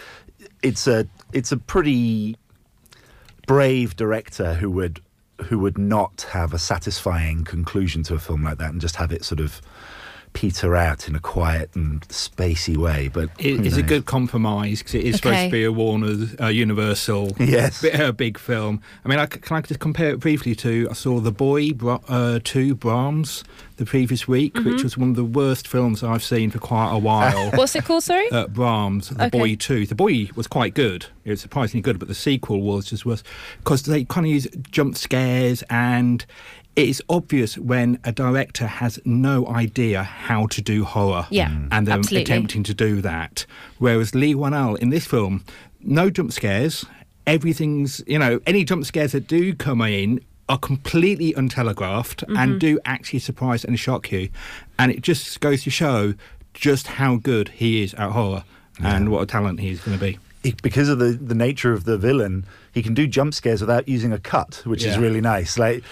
[0.63, 2.37] it's a it's a pretty
[3.47, 5.01] brave director who would
[5.47, 9.11] who would not have a satisfying conclusion to a film like that and just have
[9.11, 9.61] it sort of
[10.33, 13.09] peter out in a quiet and spacey way.
[13.13, 16.15] But It, who it's a good compromise because it is supposed to be a Warner
[16.41, 17.83] uh, Universal, Yes.
[17.83, 18.81] bit, a big film.
[19.05, 21.73] I mean, I c can I just compare it briefly to I saw The Boy
[21.73, 23.43] Bra- uh, two Brahms
[23.77, 24.83] the previous week, which Mhm.
[24.85, 27.51] was one of the worst films I've seen for quite a while.
[27.55, 28.05] what's it called?
[28.05, 29.39] Sorry, Uh, Brahms, The Okay.
[29.39, 29.87] Boy 2.
[29.87, 31.07] The Boy was quite good.
[31.25, 33.23] It was surprisingly good, but the sequel was just worse
[33.59, 36.25] because they kind of use jump scares and
[36.89, 41.27] it's obvious when a director has no idea how to do horror.
[41.31, 41.69] Yeah, Mm.
[41.73, 42.23] And they're absolutely.
[42.23, 43.47] attempting to do that.
[43.79, 45.45] Whereas Leigh Whannell in this film,
[45.83, 46.85] no jump scares.
[47.27, 52.37] Everything's, you know, any jump scares that do come in are completely untelegraphed Mhm.
[52.39, 54.29] and do actually surprise and shock you.
[54.79, 56.15] And it just goes to show
[56.55, 58.43] just how good he is at horror
[58.83, 60.19] and what a talent he's going to be.
[60.43, 63.89] He- because of the, the nature of the villain, he can do jump scares without
[63.89, 65.59] using a cut, which is really nice.
[65.59, 65.85] Like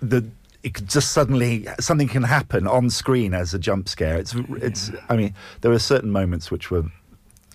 [0.00, 0.24] the
[0.62, 4.16] it could just suddenly something can happen on screen as a jump scare.
[4.18, 4.90] It's it's.
[5.08, 6.84] I mean, there were certain moments which were,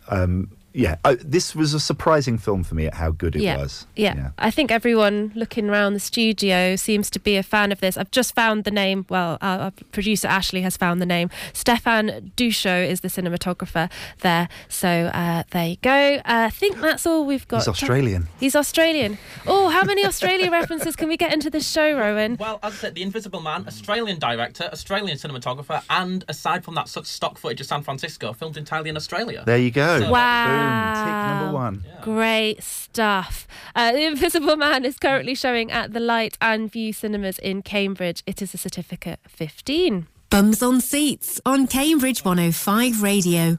[0.09, 0.97] um, yeah.
[1.03, 3.57] I, this was a surprising film for me at how good it yeah.
[3.57, 3.87] was.
[3.95, 4.31] Yeah.
[4.37, 7.97] I think everyone looking around the studio seems to be a fan of this.
[7.97, 9.05] I've just found the name.
[9.09, 11.29] Well, our, our producer Ashley has found the name.
[11.53, 13.89] Stefan Duscio is the cinematographer
[14.21, 14.49] there.
[14.69, 16.15] So uh, there you go.
[16.17, 17.59] Uh, I think that's all we've got.
[17.59, 18.27] He's Australian.
[18.39, 19.17] He's Australian.
[19.47, 22.37] Oh, how many Australia references can we get into this show, Rowan?
[22.39, 26.87] Well, as I said, The Invisible Man, Australian director, Australian cinematographer, and aside from that
[26.87, 29.43] such stock footage of San Francisco, filmed entirely in Australia.
[29.45, 30.01] There you go.
[30.01, 30.47] So- Wow.
[30.47, 30.66] Boom.
[30.67, 31.83] Tick number one.
[32.01, 33.47] Great stuff.
[33.75, 38.23] Uh, the Invisible Man is currently showing at the Light and Vue cinemas in Cambridge.
[38.25, 40.07] It is a certificate 15.
[40.29, 43.57] Bums on Seats on Cambridge 105 Radio.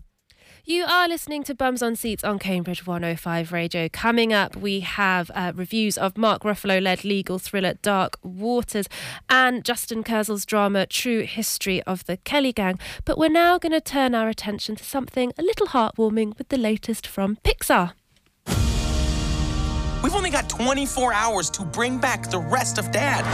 [0.71, 3.89] You are listening to Bums on Seats on Cambridge 105 Radio.
[3.89, 8.87] Coming up, we have uh, reviews of Mark Ruffalo led legal thriller Dark Waters
[9.31, 12.79] and Justin Kurzel's drama True History of the Kelly Gang.
[13.07, 16.59] But we're now going to turn our attention to something a little heartwarming with the
[16.59, 17.93] latest from Pixar.
[20.05, 23.25] We've only got 24 hours to bring back the rest of Dad.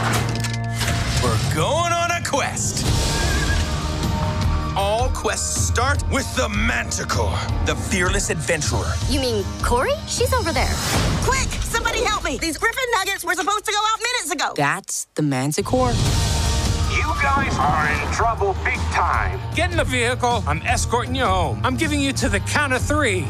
[1.21, 2.94] We're going on a quest.
[4.77, 8.91] All quests start with the Manticore, the fearless adventurer.
[9.09, 9.93] You mean Corey?
[10.05, 10.73] She's over there.
[11.23, 11.47] Quick!
[11.63, 12.37] Somebody help me!
[12.39, 14.53] These Griffin nuggets were supposed to go out minutes ago!
[14.57, 15.91] That's the Manticore.
[16.91, 19.39] You guys are in trouble big time.
[19.55, 20.43] Get in the vehicle.
[20.45, 21.61] I'm escorting you home.
[21.63, 23.25] I'm giving you to the count of three.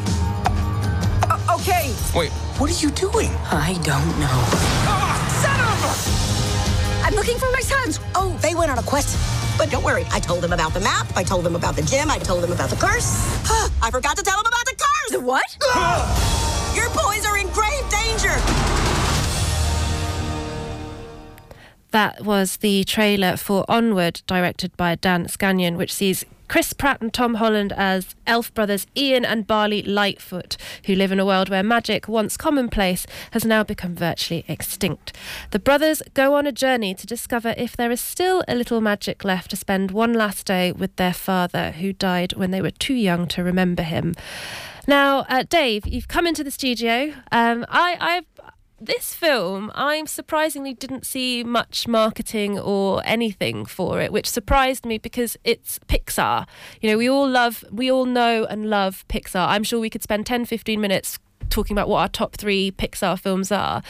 [1.29, 1.93] Uh, okay.
[2.15, 3.29] Wait, what are you doing?
[3.51, 4.41] I don't know.
[4.87, 5.24] Ah!
[7.05, 7.99] I'm looking for my sons.
[8.15, 9.15] Oh, they went on a quest.
[9.59, 12.09] But don't worry, I told them about the map, I told them about the gym,
[12.09, 13.05] I told them about the cars.
[13.79, 15.11] I forgot to tell them about the cars!
[15.11, 15.45] The what?
[16.75, 18.35] Your boys are in grave danger!
[21.91, 27.13] That was the trailer for Onward, directed by Dan Scanlon, which sees Chris Pratt and
[27.13, 31.63] Tom Holland as elf brothers Ian and Barley Lightfoot, who live in a world where
[31.63, 35.15] magic, once commonplace, has now become virtually extinct.
[35.51, 39.23] The brothers go on a journey to discover if there is still a little magic
[39.23, 42.93] left to spend one last day with their father, who died when they were too
[42.93, 44.13] young to remember him.
[44.87, 47.13] Now, uh, Dave, you've come into the studio.
[47.31, 54.11] Um, I, I've this film, I surprisingly didn't see much marketing or anything for it,
[54.11, 56.45] which surprised me because it's Pixar.
[56.81, 59.47] You know, we all love, we all know and love Pixar.
[59.47, 63.19] I'm sure we could spend 10, 15 minutes talking about what our top three Pixar
[63.19, 63.81] films are.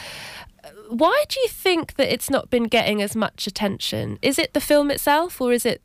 [0.88, 4.18] Why do you think that it's not been getting as much attention?
[4.22, 5.82] Is it the film itself or is it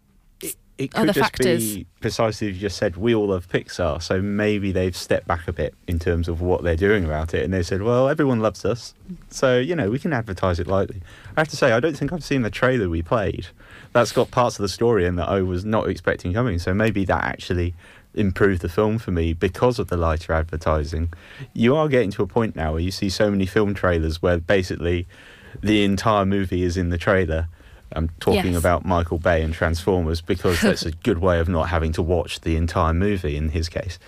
[0.83, 1.75] it could other just factors?
[1.75, 2.97] be precisely as you just said.
[2.97, 6.63] We all love Pixar, so maybe they've stepped back a bit in terms of what
[6.63, 8.93] they're doing about it, and they said, "Well, everyone loves us,
[9.29, 11.01] so you know we can advertise it lightly."
[11.35, 13.47] I have to say, I don't think I've seen the trailer we played.
[13.93, 17.05] That's got parts of the story in that I was not expecting coming, so maybe
[17.05, 17.73] that actually
[18.13, 21.13] improved the film for me because of the lighter advertising.
[21.53, 24.37] You are getting to a point now where you see so many film trailers where
[24.37, 25.07] basically
[25.61, 27.47] the entire movie is in the trailer.
[27.93, 28.57] I'm talking Yes.
[28.59, 32.41] about Michael Bay and Transformers because that's a good way of not having to watch
[32.41, 33.99] the entire movie in his case.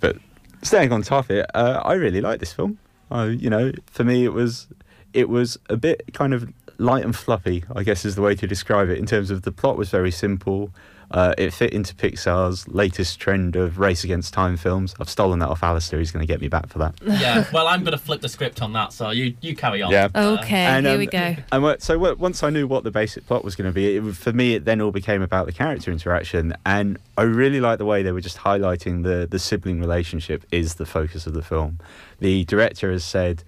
[0.00, 0.16] But
[0.62, 2.78] staying on top of it, uh, I really like this film.
[3.10, 4.68] Uh, you know, for me, it was
[5.14, 8.46] it was a bit kind of light and fluffy, I guess is the way to
[8.46, 8.98] describe it.
[8.98, 10.70] In terms of the plot was very simple.
[11.10, 14.94] Uh, it fit into Pixar's latest trend of race against time films.
[15.00, 15.98] I've stolen that off Alistair.
[15.98, 16.94] He's going to get me back for that.
[17.02, 19.90] yeah, well, I'm going to flip the script on that, so you, you carry on.
[19.90, 20.08] Yeah.
[20.14, 21.36] Okay, And, here um, we go.
[21.50, 24.32] And so once I knew what the basic plot was going to be, it, for
[24.32, 26.54] me, it then all became about the character interaction.
[26.66, 30.74] And I really like the way they were just highlighting the the sibling relationship is
[30.74, 31.78] the focus of the film.
[32.20, 33.44] The director has said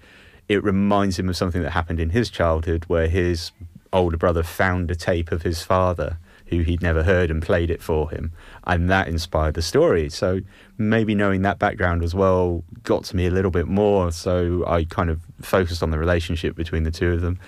[0.49, 3.51] it reminds him of something that happened in his childhood, where his
[3.93, 6.17] older brother found a tape of his father
[6.51, 8.31] who he'd never heard and played it for him.
[8.65, 10.09] And that inspired the story.
[10.09, 10.41] So
[10.77, 14.11] maybe knowing that background as well got to me a little bit more.
[14.11, 17.39] So i kind of focused on the relationship between the two of them.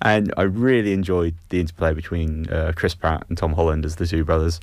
[0.00, 4.06] And i really enjoyed the interplay between uh, chris pratt and tom holland as the
[4.06, 4.60] two brothers.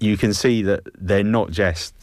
[0.00, 1.94] You can see that they're not just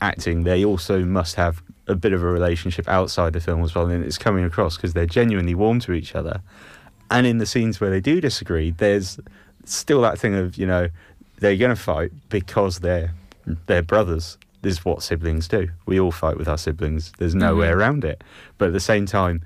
[0.00, 3.88] acting they also must have a bit of a relationship outside the film as well.
[3.88, 6.40] And it's coming across because they're genuinely warm to each other.
[7.10, 9.18] And in the scenes where they do disagree, there's
[9.64, 10.88] still that thing of you know
[11.38, 13.12] they're going to fight because they're
[13.66, 14.38] they're brothers.
[14.62, 15.68] This is what siblings do.
[15.86, 17.12] We all fight with our siblings.
[17.18, 17.74] There's no way Mhm.
[17.76, 18.22] around it.
[18.58, 19.42] But at the same time,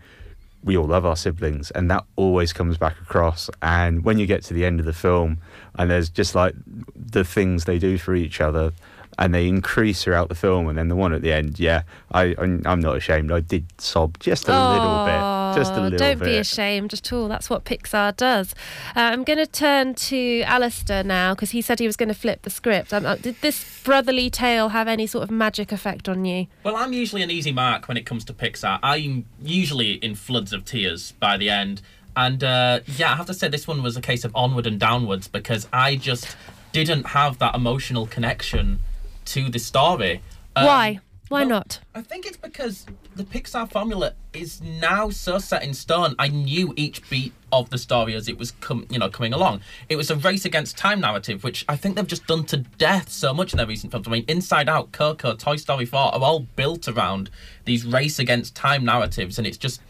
[0.62, 3.48] we all love our siblings, and that always comes back across.
[3.62, 5.38] And when you get to the end of the film,
[5.78, 6.54] and there's just like
[6.94, 8.72] the things they do for each other,
[9.18, 12.34] and they increase throughout the film, and then the one at the end, yeah, I
[12.38, 13.32] I'm, I'm not ashamed.
[13.32, 15.20] I did sob just a little bit,
[15.56, 16.24] just a Oh, little don't bit.
[16.26, 17.26] be ashamed at all.
[17.28, 18.54] That's what Pixar does.
[18.94, 22.14] Uh, I'm going to turn to Alistair now because he said he was going to
[22.14, 22.92] flip the script.
[22.94, 26.46] Um, uh, did this brotherly tale have any sort of magic effect on you?
[26.62, 28.78] Well, I'm usually an easy mark when it comes to Pixar.
[28.82, 31.82] I'm usually in floods of tears by the end.
[32.16, 34.78] And uh, yeah, I have to say this one was a case of onward and
[34.80, 36.36] downwards because I just
[36.72, 38.78] didn't have that emotional connection
[39.26, 40.22] to the story.
[40.54, 41.00] Um, Why?
[41.28, 41.80] Why not?
[41.94, 42.86] I think it's because
[43.16, 46.14] the Pixar formula is now so set in stone.
[46.20, 49.60] I knew each beat of the story as it was com- you know coming along.
[49.88, 53.08] It was a race against time narrative, which I think they've just done to death
[53.08, 54.06] so much in their recent films.
[54.06, 57.30] I mean, Inside Out, Coco, Toy Story 4 are all built around
[57.64, 59.80] these race against time narratives, and it's just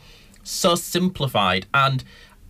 [0.42, 1.66] so simplified.
[1.74, 2.02] And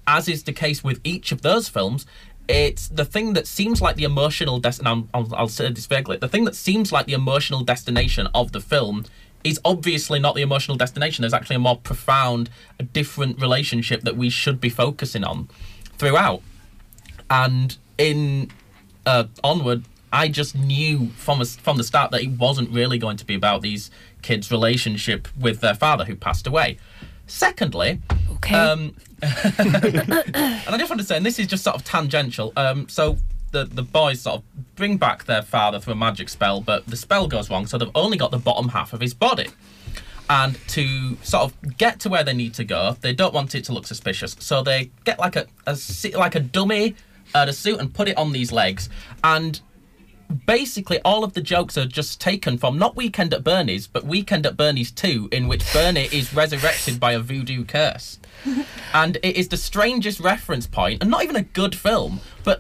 [0.07, 2.07] as is the case with each of those films,
[2.49, 5.09] it's the thing that seems like the emotional destination.
[5.13, 6.17] I'll, I'll say this vaguely.
[6.17, 9.05] The thing that seems like the emotional destination of the film
[9.43, 11.23] is obviously not the emotional destination.
[11.23, 15.49] There's actually a more profound, a different relationship that we should be focusing on
[15.99, 16.43] throughout.
[17.31, 18.51] And in
[19.05, 23.17] uh, onward, I just knew from a, from the start that it wasn't really going
[23.19, 23.91] to be about these
[24.23, 26.79] kids' relationship with their father who passed away.
[27.27, 28.01] Secondly,
[28.37, 28.55] okay.
[28.55, 29.33] um, and
[30.69, 32.53] I just want to say, and this is just sort of tangential.
[32.57, 33.19] Um, so
[33.53, 36.97] the the boys sort of bring back their father through a magic spell, but the
[36.97, 39.49] spell goes wrong, so they've only got the bottom half of his body.
[40.29, 43.65] And to sort of get to where they need to go, they don't want it
[43.65, 45.77] to look suspicious, so they get like a, a
[46.15, 46.97] like a dummy
[47.35, 48.89] uh, a suit and put it on these legs.
[49.23, 49.61] And
[50.47, 54.47] basically all of the jokes are just taken from not Weekend at Bernie's, but Weekend
[54.47, 58.19] at Bernie's 2, in which Bernie is resurrected by a voodoo curse.
[58.95, 62.59] And it is the strangest reference point, and not even a good film, but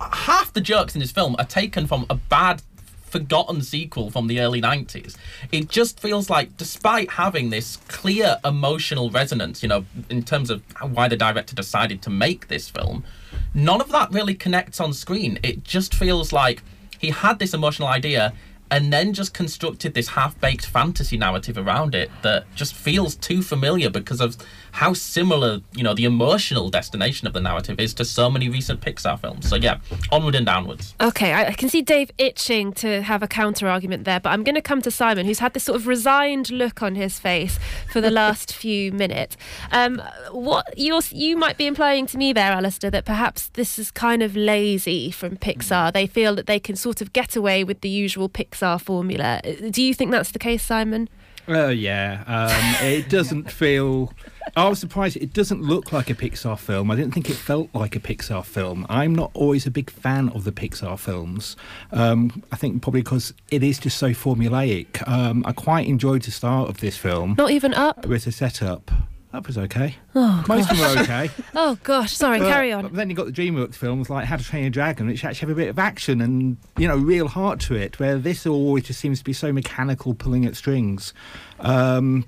[0.00, 2.62] half the jokes in this film are taken from a bad
[3.10, 5.16] forgotten sequel from the early 90s.
[5.50, 10.62] It just feels like, despite having this clear emotional resonance, you know, in terms of
[10.80, 13.04] why the director decided to make this film,
[13.52, 15.38] none of that really connects on screen.
[15.42, 16.62] It just feels like
[16.98, 18.32] he had this emotional idea
[18.70, 23.90] and then just constructed this half-baked fantasy narrative around it that just feels too familiar
[23.90, 24.36] because of
[24.72, 28.80] how similar you know the emotional destination of the narrative is to so many recent
[28.80, 29.78] pixar films so yeah
[30.12, 34.04] onward and downwards Okay, I, I can see Dave itching to have a counter argument
[34.04, 36.82] there, but I'm going to come to Simon, who's had this sort of resigned look
[36.82, 37.58] on his face
[37.90, 39.36] for the last few minutes.
[39.72, 43.90] Um, what you you might be implying to me there, Alistair, that perhaps this is
[43.90, 45.92] kind of lazy from Pixar.
[45.92, 49.40] They feel that they can sort of get away with the usual Pixar formula.
[49.70, 51.08] Do you think that's the case, Simon?
[51.52, 54.12] Oh yeah, um, it doesn't feel.
[54.56, 55.16] I was surprised.
[55.16, 56.90] It doesn't look like a Pixar film.
[56.90, 58.86] I didn't think it felt like a Pixar film.
[58.88, 61.56] I'm not always a big fan of the Pixar films.
[61.92, 65.06] Um, I think probably because it is just so formulaic.
[65.08, 67.34] Um, I quite enjoyed the start of this film.
[67.36, 68.06] Not even up.
[68.06, 68.90] With the setup.
[69.32, 69.94] That was okay.
[70.14, 71.30] Oh, Most of them were okay.
[71.54, 72.40] Oh gosh, sorry.
[72.40, 72.82] But- carry on.
[72.82, 75.48] But then you got the DreamWorks films like How to Train Your Dragon, which actually
[75.48, 78.00] have a bit of action and you know real heart to it.
[78.00, 81.14] Where this always just seems to be so mechanical, pulling at strings.
[81.60, 82.24] Um,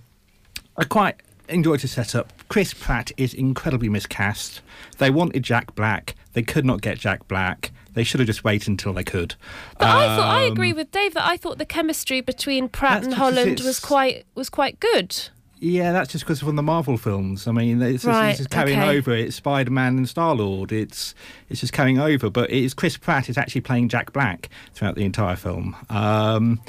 [0.77, 1.17] I quite
[1.49, 2.33] enjoyed the setup.
[2.49, 4.61] Chris Pratt is incredibly miscast.
[4.99, 6.15] They wanted Jack Black.
[6.35, 7.73] They could not get Jack Black.
[7.95, 9.35] They should have just waited until they could.
[9.79, 13.05] But I thought I Um, agree with Dave that I thought the chemistry between Pratt
[13.05, 15.29] and Holland was quite was quite good.
[15.65, 17.47] Yeah, that's just because from the Marvel films.
[17.47, 18.99] I mean, it's, Right, it's just carrying okay.
[18.99, 19.13] over.
[19.13, 20.73] It's Spider Man and Star Lord.
[20.73, 21.15] It's
[21.49, 22.31] it's just carrying over.
[22.31, 25.77] But it is Chris Pratt is actually playing Jack Black throughout the entire film.
[25.89, 26.61] Um,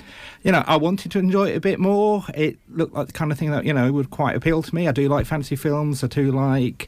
[0.44, 2.24] you know, I wanted to enjoy it a bit more.
[2.36, 4.88] It looked like the kind of thing that you know would quite appeal to me.
[4.88, 6.04] I do like fantasy films.
[6.04, 6.88] I do like,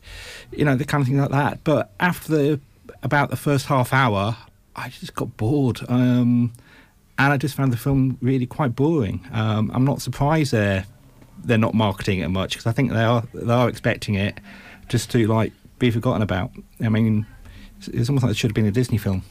[0.51, 1.63] you know, the kind of thing like that.
[1.63, 2.59] But after the,
[3.01, 4.37] about the first half hour,
[4.75, 5.79] I just got bored.
[5.89, 6.53] Um,
[7.17, 9.25] and I just found the film really quite boring.
[9.31, 10.85] Um, I'm not surprised they're
[11.45, 14.39] they're not marketing it much because I think they are they are expecting it
[14.89, 16.51] just to like be forgotten about.
[16.81, 17.25] I mean,
[17.77, 19.23] it's, it's almost like it should have been a Disney film.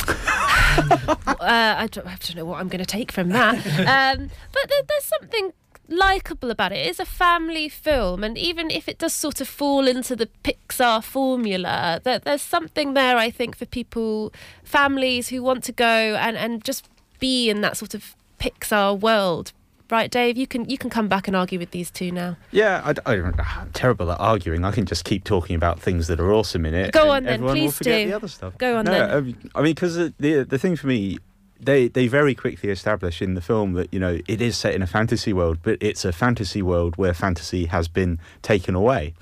[0.08, 3.54] uh, I, don't, I don't know what I'm going to take from that.
[3.56, 5.52] um, but there, there's something
[5.88, 6.78] likable about it.
[6.78, 10.28] It is a family film, and even if it does sort of fall into the
[10.44, 15.84] Pixar formula, there, there's something there, I think, for people, families who want to go
[15.84, 19.52] and, and just be in that sort of Pixar world.
[19.90, 22.36] Right, Dave, you can you can come back and argue with these two now.
[22.52, 23.06] Yeah, I, don't-
[23.40, 24.64] I'm terrible at arguing.
[24.64, 26.92] I can just keep talking about things that are awesome in it.
[26.92, 28.08] Go on then, everyone will please forget do.
[28.10, 28.56] The other stuff.
[28.58, 29.10] Go on no, then.
[29.10, 31.18] um, I mean, because the, the the thing for me,
[31.58, 34.82] they they very quickly establish in the film that you know it is set in
[34.82, 39.14] a fantasy world, but it's a fantasy world where fantasy has been taken away.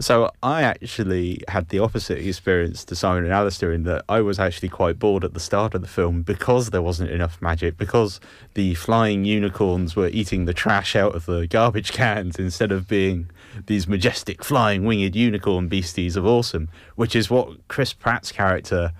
[0.00, 4.38] So I actually had the opposite experience to Simon and Alistair in that I was
[4.38, 8.20] actually quite bored at the start of the film because there wasn't enough magic, because
[8.54, 13.28] the flying unicorns were eating the trash out of the garbage cans instead of being
[13.66, 18.92] these majestic flying winged unicorn beasties of awesome, which is what Chris Pratt's character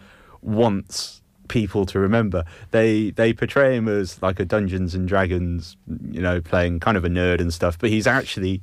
[0.43, 2.45] wants people to remember.
[2.73, 5.77] They they portray him as like a Dungeons and Dragons,
[6.11, 8.63] you know, playing kind of a nerd and stuff, but he's actually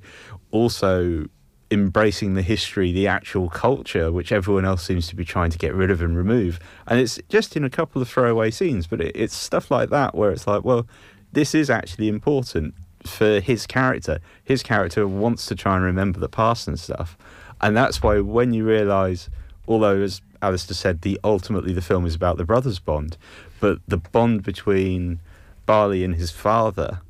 [0.52, 1.28] also
[1.72, 5.74] embracing the history, the actual culture, which everyone else seems to be trying to get
[5.74, 6.60] rid of and remove.
[6.88, 10.16] And it's just in a couple of throwaway scenes, but it, it's stuff like that
[10.16, 10.88] where it's like, well,
[11.32, 12.76] this is actually important
[13.06, 14.20] for his character.
[14.44, 17.18] His character wants to try and remember the past and stuff.
[17.62, 19.30] And that's why when you realise,
[19.68, 23.18] although as Alistair said, the ultimately the film is about the brothers' bond,
[23.60, 25.20] but the bond between
[25.66, 27.02] Barley and his father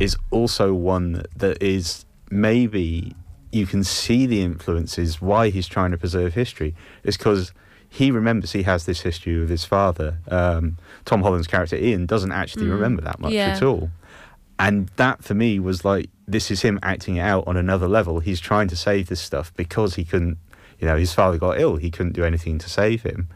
[0.00, 3.14] is also one that, that is maybe
[3.52, 7.52] you can see the influences why he's trying to preserve history is because
[7.88, 10.16] he remembers he has this history with his father.
[10.28, 12.70] Um, Tom Holland's character Ian doesn't actually Mm.
[12.72, 13.48] remember that much Yeah.
[13.48, 13.90] at all.
[14.58, 18.20] And that for me was like, this is him acting it out on another level.
[18.20, 20.38] He's trying to save this stuff because he couldn't,
[20.78, 21.76] you know, his father got ill.
[21.76, 23.28] He couldn't do anything to save him.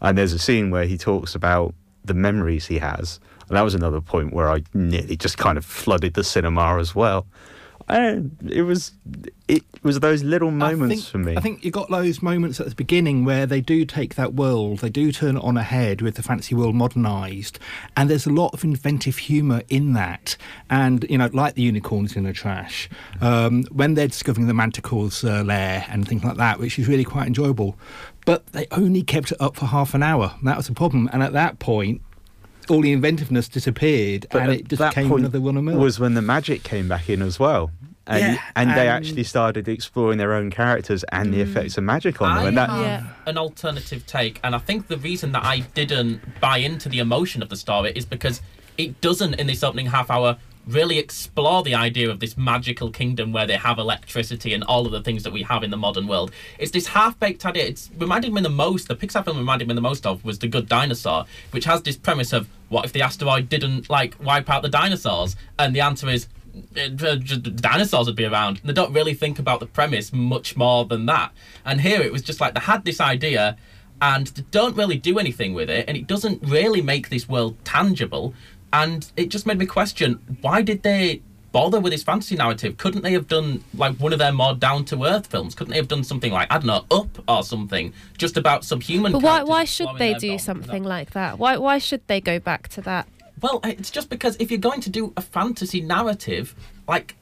[0.00, 3.20] And there's a scene where he talks about the memories he has.
[3.48, 6.94] And that was another point where I nearly just kind of flooded the cinema as
[6.94, 7.26] well.
[7.90, 8.92] And it was
[9.48, 11.36] it was those little moments think, for me.
[11.36, 14.78] I think you got those moments at the beginning where they do take that world,
[14.78, 17.58] they do turn it on a head with the fantasy world modernised,
[17.96, 20.36] and there's a lot of inventive humour in that.
[20.68, 22.88] And you know, like the unicorns in the trash,
[23.20, 27.04] um, when they're discovering the manticore's uh, lair and things like that, which is really
[27.04, 27.76] quite enjoyable.
[28.24, 30.34] But they only kept it up for half an hour.
[30.44, 31.08] That was the problem.
[31.12, 32.02] And at that point,
[32.70, 35.78] all the inventiveness disappeared, But and it just that came point another one of milk.
[35.78, 37.70] was when the magic came back in as well.
[38.06, 41.42] And, Yeah, and they actually started exploring their own characters and the mm.
[41.42, 42.44] effects of magic on them.
[42.44, 46.20] I And that, have an alternative take, and I think the reason that I didn't
[46.40, 48.40] buy into the emotion of the story is because
[48.78, 50.38] it doesn't, in this opening half hour,
[50.72, 54.92] really explore the idea of this magical kingdom where they have electricity and all of
[54.92, 56.30] the things that we have in the modern world.
[56.58, 57.64] It's this half-baked idea.
[57.66, 58.88] It's reminded me the most.
[58.88, 61.96] The Pixar film reminded me the most of was The Good Dinosaur, which has this
[61.96, 66.08] premise of what if the asteroid didn't like wipe out the dinosaurs, and the answer
[66.08, 66.28] is
[66.76, 68.60] uh, dinosaurs would be around.
[68.64, 71.32] They don't really think about the premise much more than that.
[71.64, 73.56] And here it was just like they had this idea
[74.02, 77.56] and they don't really do anything with it, and it doesn't really make this world
[77.64, 78.34] tangible.
[78.72, 82.76] And it just made me question why did they bother with this fantasy narrative?
[82.76, 85.54] Couldn't they have done like one of their more down to earth films?
[85.54, 89.12] Couldn't they have done something like, I don't know, Up or something, just about subhuman
[89.12, 90.40] But why, why should they do bond?
[90.40, 91.38] something like that?
[91.38, 93.08] Why, why should they go back to that?
[93.40, 96.54] Well, it's just because if you're going to do a fantasy narrative,
[96.86, 97.16] like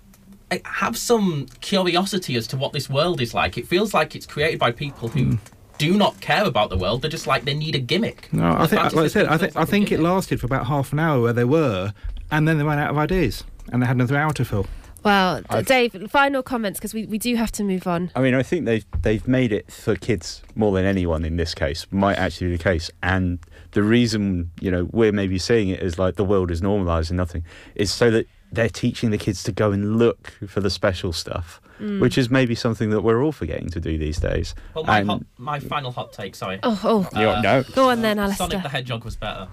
[0.65, 3.59] have some curiosity as to what this world is like.
[3.59, 5.37] It feels like it's created by people who hmm.
[5.79, 7.03] Do not care about the world.
[7.03, 8.29] They're just like they need a gimmick.
[8.33, 10.67] No, I think, like I said, I think are I think it lasted for about
[10.67, 11.93] half an hour where they were,
[12.31, 14.67] and then they ran out of ideas, and they had another hour to fill.
[15.05, 18.11] Well, I've- Dave, final comments because we, we do have to move on.
[18.17, 21.55] I mean, I think they've they've made it for kids more than anyone in this
[21.55, 21.87] case.
[21.93, 23.39] Might actually be the case, and
[23.73, 27.17] the reason you know we're maybe seeing it as like the world is normalised and
[27.17, 27.45] nothing
[27.77, 31.61] is so that they're teaching the kids to go and look for the special stuff,
[31.81, 32.01] Mm.
[32.01, 34.53] which is maybe something that we're all forgetting to do these days.
[34.75, 36.59] Well, my, and hot, my final hot take, sorry.
[36.65, 37.09] Oh, oh.
[37.21, 37.73] You don't.
[37.75, 38.49] Go on then, Alistair.
[38.51, 39.47] Sonic the Hedgehog was better.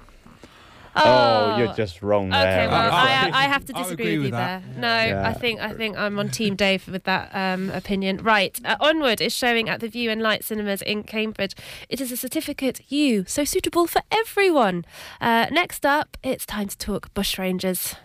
[0.95, 2.41] oh, you're just wrong there.
[2.41, 4.63] Okay, well, I'm I, I have to disagree with, with you that.
[4.63, 4.81] there.
[4.81, 5.27] No, Yeah.
[5.27, 8.17] I think I think I'm on Team Dave with that um, opinion.
[8.23, 11.53] Right, uh, Onward is showing at the Vue and Light Cinemas in Cambridge.
[11.89, 14.85] It is a certificate U, so suitable for everyone.
[15.19, 17.95] Uh, next up, it's time to talk bushrangers.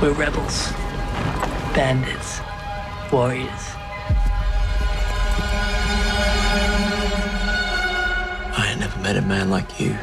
[0.00, 0.72] We're rebels,
[1.74, 2.40] bandits,
[3.10, 3.48] warriors.
[8.58, 9.96] I ain't never met a man like you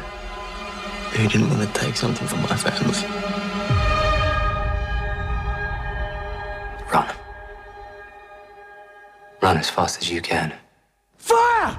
[1.12, 2.98] who didn't want to take something from my family.
[6.92, 7.14] Run.
[9.40, 10.52] Run as fast as you can.
[11.18, 11.78] Fire!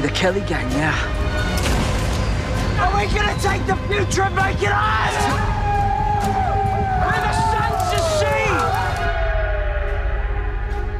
[0.00, 0.96] You're the Kelly gang now.
[2.80, 5.14] Are we gonna take the future and make it ours?
[7.02, 7.98] We're the sons to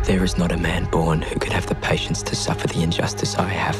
[0.04, 0.12] see!
[0.12, 3.36] There is not a man born who could have the patience to suffer the injustice
[3.36, 3.76] I have.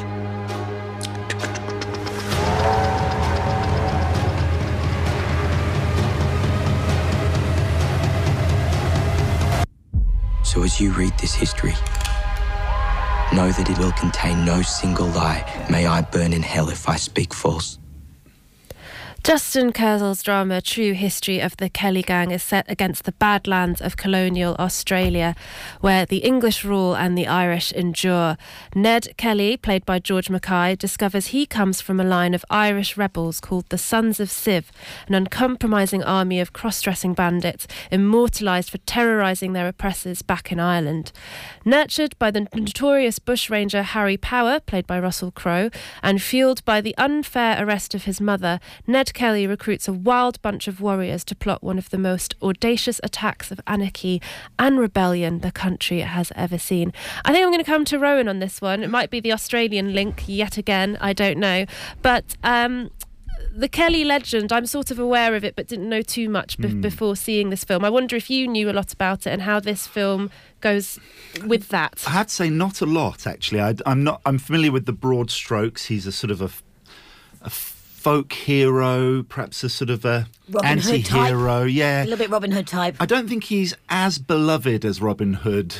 [10.43, 11.75] So as you read this history,
[13.33, 15.45] know that it will contain no single lie.
[15.69, 17.80] May I burn in hell if I speak false.
[19.23, 23.99] Justin Kurzel's drama True History of the Kelly Gang is set against the badlands of
[23.99, 25.37] colonial Australia,
[25.83, 28.39] where the English rule and the Irish endure.
[28.75, 33.41] Ned Kelly, played by George Mackay, discovers he comes from a line of Irish rebels
[33.41, 34.73] called the Sons of Sieve,
[35.07, 41.13] an uncompromising army of cross dressing bandits immortalised for terrorising their oppressors back in Ireland.
[41.63, 45.69] Nurtured by the notorious bushranger Harry Power, played by Russell Crowe,
[46.03, 50.69] and fueled by the unfair arrest of his mother, Ned Kelly recruits a wild bunch
[50.69, 54.21] of warriors to plot one of the most audacious attacks of anarchy
[54.59, 56.93] and rebellion the country has ever seen.
[57.25, 58.83] I think I'm going to come to Rowan on this one.
[58.83, 61.67] It might be the Australian link yet again, I don't know.
[62.03, 62.91] But um,
[63.55, 66.81] the Kelly legend, I'm sort of aware of it, but didn't know too much Hmm.
[66.81, 67.85] before seeing this film.
[67.85, 70.31] I wonder if you knew a lot about it and how this film
[70.61, 70.99] goes
[71.47, 72.05] with that.
[72.07, 73.61] I had to say not a lot actually.
[73.61, 74.21] I, am not.
[74.27, 75.87] I'm familiar with the broad strokes.
[75.87, 76.51] He's a sort of a,
[77.41, 77.51] a
[78.01, 81.65] folk hero, perhaps a sort of a Robin anti-hero.
[81.65, 82.97] Yeah, a little bit Robin Hood type.
[82.99, 85.77] I don't think he's as beloved as Robin Hood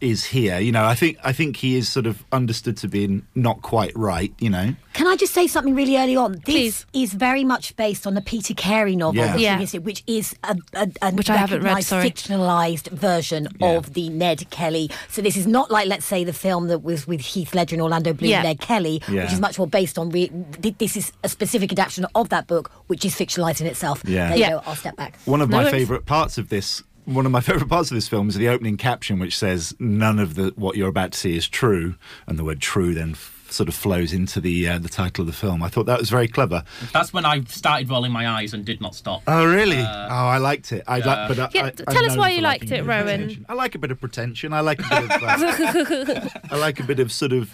[0.00, 0.58] is here.
[0.58, 3.92] You know, I think I think he is sort of understood to be not quite
[3.96, 4.32] right.
[4.38, 6.40] You know, Can I just say something really early on?
[6.46, 9.32] This is very much based on the Peter Carey novel, Yeah.
[9.34, 9.54] The Yeah.
[9.56, 12.10] King is which is a, a, a Which I haven't read, recognised sorry.
[12.10, 14.90] fictionalised version of the Ned Kelly.
[15.08, 17.82] So this is not like, let's say, the film that was with Heath Ledger and
[17.82, 18.42] Orlando Bloom, Yeah.
[18.42, 19.24] Ned Kelly, Yeah.
[19.24, 20.10] which is much more based on.
[20.10, 20.30] Re-
[20.62, 24.02] th- this is a specific adaptation of that book, which is fictionalised in itself.
[24.06, 24.28] Yeah.
[24.28, 24.50] There you Yeah.
[24.50, 24.62] go.
[24.66, 25.18] I'll step back.
[25.26, 25.72] one of No my worries.
[25.72, 26.82] favourite parts of this.
[27.10, 30.18] One of my favourite parts of this film is the opening caption, which says, "None
[30.18, 31.96] of the what you're about to see is true,"
[32.26, 35.26] and the word "true" then f- sort of flows into the uh, the title of
[35.26, 35.62] the film.
[35.62, 36.62] I thought that was very clever.
[36.92, 39.22] That's when I started rolling my eyes and did not stop.
[39.26, 39.78] Oh, really?
[39.78, 40.84] Uh, oh, I liked it.
[40.86, 41.06] I yeah.
[41.06, 43.20] like, but I, Yeah, I, t- I'm tell us why you liked it, a Rowan.
[43.20, 43.46] pretension.
[43.48, 44.52] I like a bit of pretension.
[44.52, 45.20] I like a bit of.
[45.30, 47.50] Uh, I like a bit of sort of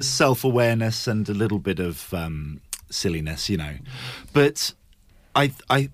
[0.00, 2.60] self awareness and a little bit of um,
[2.90, 3.74] silliness, you know.
[4.32, 4.74] But
[5.34, 5.90] I, I,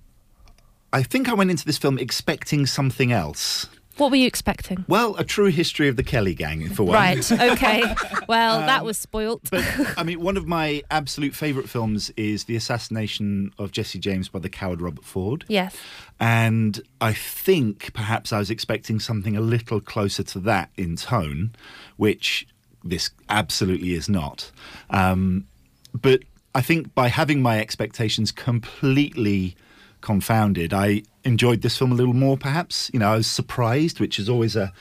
[0.92, 3.66] I think I went into this film expecting something else.
[3.96, 4.84] What were you expecting?
[4.88, 6.94] Well, a true history of the Kelly gang, for one.
[6.94, 7.32] Right.
[7.32, 7.82] Okay.
[8.28, 9.42] Well, that Um, was spoilt.
[9.50, 9.64] But
[9.98, 14.38] I mean, one of my absolute favourite films is the assassination of Jesse James by
[14.38, 15.44] the coward Robert Ford.
[15.48, 15.76] yes.
[16.20, 21.52] And I think perhaps I was expecting something a little closer to that in tone,
[21.96, 22.46] which
[22.84, 24.50] this absolutely is not.
[24.90, 25.46] Um,
[25.92, 26.20] but
[26.54, 29.56] I think by having my expectations completely
[30.00, 32.90] confounded, I enjoyed this film a little more, perhaps.
[32.92, 34.72] You know, I was surprised, which is always a,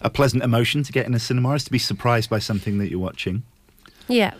[0.00, 2.90] a pleasant emotion to get in a cinema, is to be surprised by something that
[2.90, 3.42] you're watching.
[4.08, 4.34] Yeah.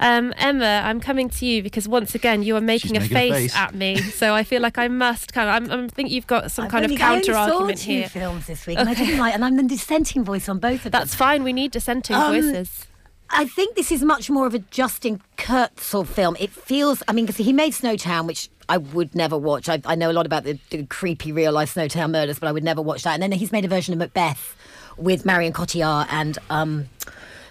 [0.00, 3.20] Um, Emma, I'm coming to you because once again you are making, a, making a
[3.20, 3.56] face face.
[3.56, 5.70] at me, so I feel like I must kind of.
[5.72, 7.84] I'm, I think you've got some I've kind only- of counter I only argument saw
[7.86, 8.08] two here.
[8.10, 10.92] films this week, and I didn't like, and I'm the dissenting voice on both of
[10.92, 10.92] them.
[10.92, 11.42] That's fine.
[11.42, 12.86] We need dissenting Um, voices.
[13.30, 16.36] I think this is much more of a Justin Kurzel film.
[16.38, 19.68] It feels, I mean, because he made Snowtown, which I would never watch.
[19.68, 22.52] I, I know a lot about the, the creepy real life Snowtown murders, but I
[22.52, 23.14] would never watch that.
[23.14, 24.56] And then he's made a version of Macbeth
[24.96, 26.38] with Marion Cotillard and.
[26.50, 26.88] Um,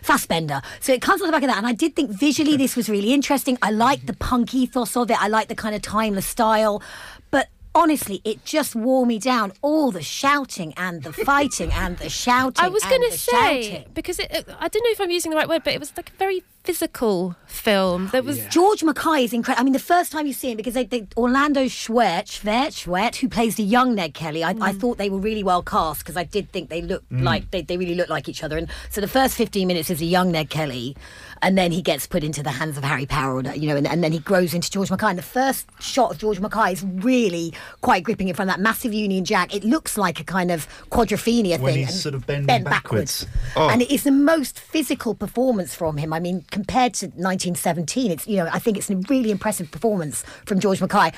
[0.02, 0.62] Fassbender.
[0.82, 1.58] So it comes on the back of that.
[1.58, 3.58] And I did think visually this was really interesting.
[3.64, 5.20] I like the punk ethos of it.
[5.20, 6.84] I like the kind of timeless style.
[7.32, 9.52] But honestly, it just wore me down.
[9.64, 12.64] All the shouting and the fighting and the shouting.
[12.64, 15.38] I was going to say because it, it- I don't know if I'm using the
[15.38, 18.10] right word, but it was like a very physical film.
[18.12, 19.62] There was George Mackay is incredible.
[19.62, 23.16] I mean, the first time you see him, because they, they, Orlando Schwerdt, Schwerdt, Schwerdt,
[23.18, 26.18] who plays the young Ned Kelly, I, I thought they were really well cast because
[26.18, 27.22] I did think they looked Mm.
[27.24, 28.58] like they, they really looked like each other.
[28.58, 30.98] And so the first 15 minutes is a young Ned Kelly,
[31.44, 34.04] and then he gets put into the hands of Harry Power, you know, and, and
[34.04, 35.08] then he grows into George Mackay.
[35.08, 38.62] And the first shot of George Mackay is really quite gripping in front of that
[38.62, 39.54] massive Union Jack.
[39.56, 41.86] It looks like a kind of quadrophenia When thing.
[41.86, 43.26] he's sort of bending bent backwards.
[43.26, 43.56] backwards.
[43.56, 43.70] Oh.
[43.70, 46.12] And it is the most physical performance from him.
[46.12, 50.24] I mean, compared to 1917, it's you know I think it's a really impressive performance
[50.46, 51.12] from George Mackay.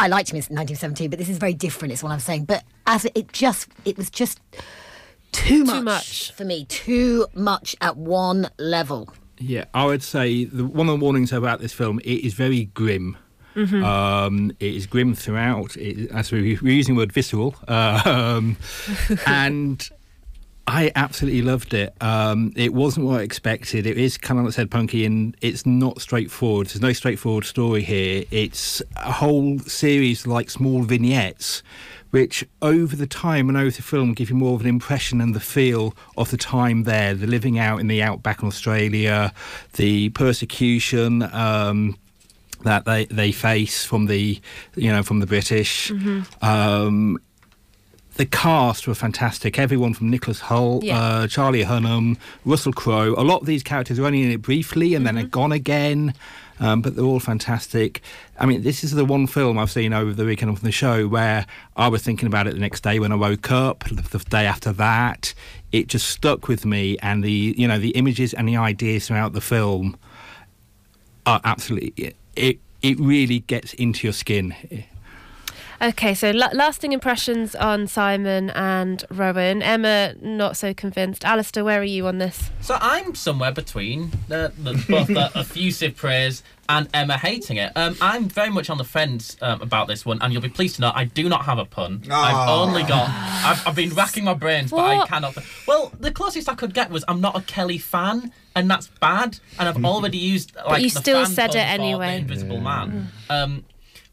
[0.00, 1.94] I liked him in 1917, but this is very different.
[1.94, 2.46] Is what I'm saying.
[2.46, 4.40] But as it, it just, it was just
[5.30, 6.32] too much, much.
[6.32, 6.64] for me.
[6.64, 9.14] Too much at one level.
[9.38, 12.64] Yeah, I would say the, one of the warnings about this film it is very
[12.64, 13.16] grim.
[13.54, 13.84] Mhm.
[13.84, 15.76] Um, it is grim throughout.
[15.76, 18.56] It, as we, we're using the word visceral, um,
[19.26, 19.88] and
[20.68, 21.94] I absolutely loved it.
[22.00, 23.86] Um, it wasn't what I expected.
[23.86, 26.66] It is kind of like I said, punky, and it's not straightforward.
[26.66, 28.24] There's no straightforward story here.
[28.32, 31.62] It's a whole series like small vignettes,
[32.10, 35.34] which over the time and over the film give you more of an impression and
[35.34, 39.32] the feel of the time there, the living out in the outback in Australia,
[39.74, 41.22] the persecution.
[41.32, 41.96] Um,
[42.62, 44.40] that they, they face from the
[44.76, 45.90] you know from the British
[46.42, 47.18] um,
[48.16, 49.58] the cast were fantastic.
[49.58, 50.98] Everyone from Nicholas Hoult, Yeah.
[50.98, 53.14] uh, Charlie Hunnam, Russell Crowe.
[53.18, 56.14] A lot of these characters are only in it briefly and then are gone again,
[56.58, 58.00] um, but they're all fantastic.
[58.40, 61.06] I mean, this is the one film I've seen over the weekend of the show
[61.06, 61.46] where
[61.76, 64.46] I was thinking about it the next day when I woke up, the, the day
[64.46, 65.34] after that.
[65.72, 69.34] It just stuck with me, and the you know the images and the ideas throughout
[69.34, 69.96] the film
[71.26, 72.58] are absolutely it.
[72.82, 74.54] It really gets into your skin.
[75.80, 79.62] Okay, so la- lasting impressions on Simon and Rowan.
[79.62, 81.24] Emma, not so convinced.
[81.24, 82.50] Alistair, where are you on this?
[82.62, 87.72] So I'm somewhere between the, the, both the effusive praise and Emma hating it.
[87.76, 90.76] Um, I'm very much on the fence um, about this one, and you'll be pleased
[90.76, 92.02] to know I do not have a pun.
[92.10, 92.62] I've Oh.
[92.64, 93.08] only got.
[93.10, 95.36] I've, I've been racking my brains, but I cannot.
[95.68, 99.38] Well, the closest I could get was I'm not a Kelly fan, and that's bad.
[99.58, 102.12] And I've already used like you the still fan said it anyway.
[102.16, 103.08] The Invisible Man.
[103.30, 103.64] Um,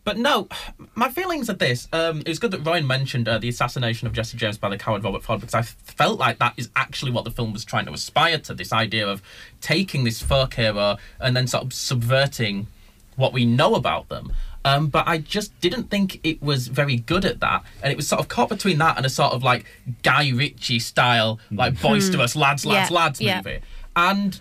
[0.04, 0.48] but no,
[0.96, 1.88] my feelings are this.
[1.94, 4.78] Um, it was good that Ryan mentioned uh, the assassination of Jesse James by the
[4.78, 7.86] coward Robert Ford because I felt like that is actually what the film was trying
[7.86, 9.22] to aspire to this idea of
[9.62, 12.68] taking this folk hero and then sort of subverting
[13.16, 14.34] what we know about them.
[14.66, 18.08] Um, but I just didn't think it was very good at that, and it was
[18.08, 19.66] sort of caught between that and a sort of like
[20.04, 23.38] Guy Ritchie style, like boisterous lads, lads, Yeah, lads yeah.
[23.44, 23.60] movie,
[23.96, 24.40] and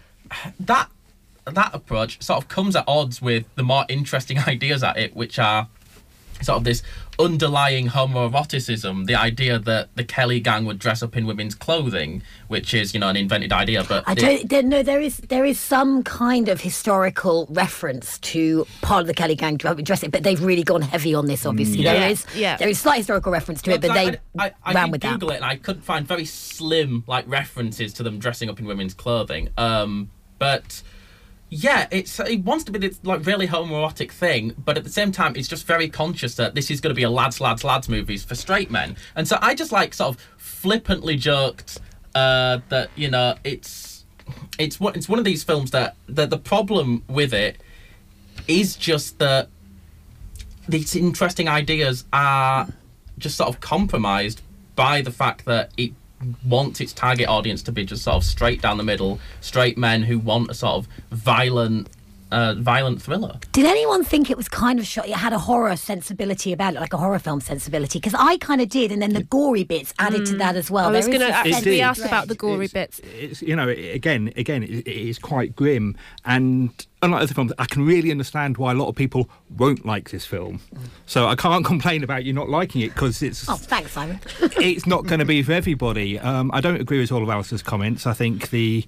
[0.60, 0.88] that
[1.45, 5.38] that approach sort of comes at odds with the more interesting ideas at it, which
[5.38, 5.68] are
[6.43, 6.82] sort of this
[7.20, 12.74] underlying homoeroticism, the idea that the Kelly gang would dress up in women's clothing, which
[12.74, 15.61] is, you know, an invented idea, but I don't there, no there is there is
[15.61, 20.64] some kind of historical reference to part of the Kelly gang dressing, but they've really
[20.64, 21.47] gone heavy on this.
[21.47, 21.84] Obviously, Mm.
[21.84, 21.93] Yeah.
[21.93, 22.57] there is Yeah.
[22.57, 24.93] there is slight historical reference to it, but Because they I, I, I ran did
[24.93, 25.12] with that.
[25.12, 28.66] Google it and I couldn't find very slim like references to them dressing up in
[28.66, 29.51] women's clothing.
[29.57, 30.82] Um, but
[31.55, 35.12] yeah, it's it wants to be this like really homoerotic thing, but at the same
[35.12, 37.90] time, it's just very conscious that this is going to be a lads, lads, lads
[37.90, 38.96] movies for straight men.
[39.16, 41.78] And so I just like sort of flippantly joked
[42.14, 44.07] uh, that you know it's
[44.59, 47.59] it's one it's one of these films that that the problem with it
[48.48, 49.50] is just that
[50.66, 52.66] these interesting ideas are
[53.18, 54.40] just sort of compromised
[54.74, 55.92] by the fact that it
[56.46, 60.02] wants its target audience to be just sort of straight down the middle, straight men
[60.02, 61.88] who want a sort of violent,
[62.30, 63.38] uh, violent thriller.
[63.52, 65.06] Did anyone think it was kind of shot?
[65.06, 68.60] It had a horror sensibility about it, like a horror film sensibility, because I kind
[68.60, 70.86] of did, and then the gory bits added to that as well.
[70.88, 72.38] I was There is going to a sense actually of ask about the dread.
[72.38, 73.00] gory bits.
[73.04, 76.70] it's you know again again it, it is quite grim and
[77.03, 79.28] unlike other films i can really understand why a lot of people
[79.59, 80.61] won't like this film
[81.07, 84.20] so i can't complain about you not liking it because it's Oh, thanks, Simon.
[84.40, 86.18] it's not going to be for everybody.
[86.18, 88.07] Um, I don't agree with all of Alice's comments.
[88.07, 88.84] I think the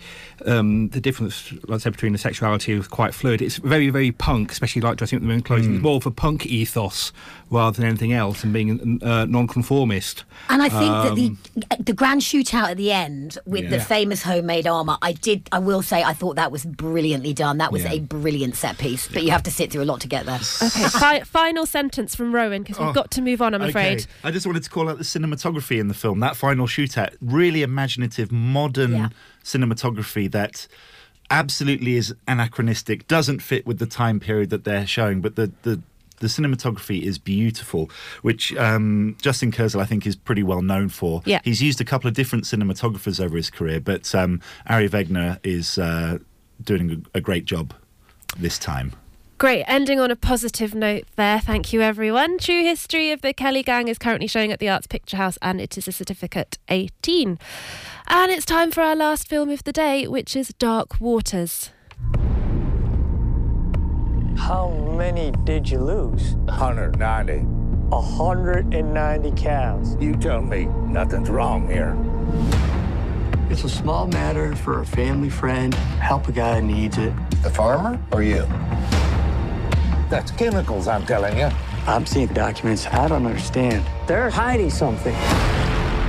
[0.47, 3.43] um, the difference, like I said, between the sexuality is quite fluid.
[3.43, 5.75] It's very, very punk, especially like dressing up the women clothing.
[5.75, 7.13] It's more of a punk ethos
[7.51, 10.25] rather than anything else, and being uh, non-conformist.
[10.49, 11.39] And I think that Um,
[11.77, 15.49] the the grand shootout at the end with the famous homemade armor, I did.
[15.53, 17.59] I will say, I thought that was brilliantly done.
[17.59, 17.93] That was Yeah.
[17.93, 19.09] a brilliant set piece.
[19.09, 20.41] But you have to sit through a lot to get there.
[20.63, 23.55] Okay, fi- final sentence from Rowan because we've Oh, got to move on.
[23.55, 24.01] I'm afraid.
[24.03, 24.11] Okay.
[24.23, 26.21] I just wanted to call out the cinematography in the film.
[26.21, 29.09] That final shootout, really imaginative, modern Yeah.
[29.43, 30.67] cinematography that
[31.31, 35.81] absolutely is anachronistic, doesn't fit with the time period that they're showing, but the the
[36.21, 37.91] the cinematography is beautiful,
[38.23, 41.23] which um, Justin Kurzel, I think, is pretty well known for.
[41.27, 41.41] Yeah.
[41.43, 45.77] He's used a couple of different cinematographers over his career, but um, Ari Wegner is
[45.77, 46.19] uh,
[46.63, 47.75] doing a, a great job
[48.39, 48.93] this time.
[49.37, 51.41] Great, ending on a positive note there.
[51.41, 52.39] Thank you, everyone.
[52.39, 55.61] True History of the Kelly Gang is currently showing at the Arts Picture House and
[55.61, 57.39] it is a certificate 18.
[58.07, 61.71] And it's time for our last film of the day, which is Dark Waters.
[64.37, 66.37] How many did you lose?
[66.45, 67.41] 190.
[67.89, 69.97] 190 cows.
[70.01, 71.97] You tell me nothing's wrong here.
[73.51, 75.75] It's a small matter for a family friend.
[75.75, 77.13] Help a guy who needs it.
[77.45, 78.47] The farmer or you?
[80.09, 81.51] That's chemicals, I'm telling you.
[81.87, 83.85] I'm seeing documents I don't understand.
[84.07, 85.15] They're hiding something.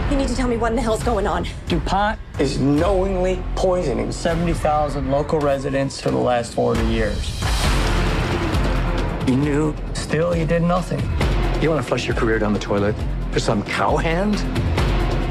[0.09, 1.45] You need to tell me what in the hell's going on.
[1.67, 7.43] DuPont is knowingly poisoning 70,000 local residents for the last 40 years.
[9.27, 11.01] You knew, still you did nothing.
[11.61, 12.95] You want to flush your career down the toilet
[13.31, 14.35] for some cowhand?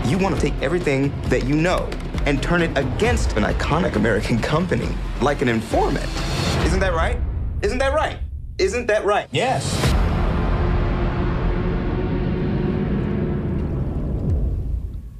[0.06, 1.88] You want to take everything that you know
[2.26, 4.88] and turn it against an iconic American company,
[5.20, 6.08] like an informant.
[6.64, 7.18] Isn't that right?
[7.62, 8.18] Isn't that right?
[8.58, 9.28] Isn't that right?
[9.32, 9.93] Yes.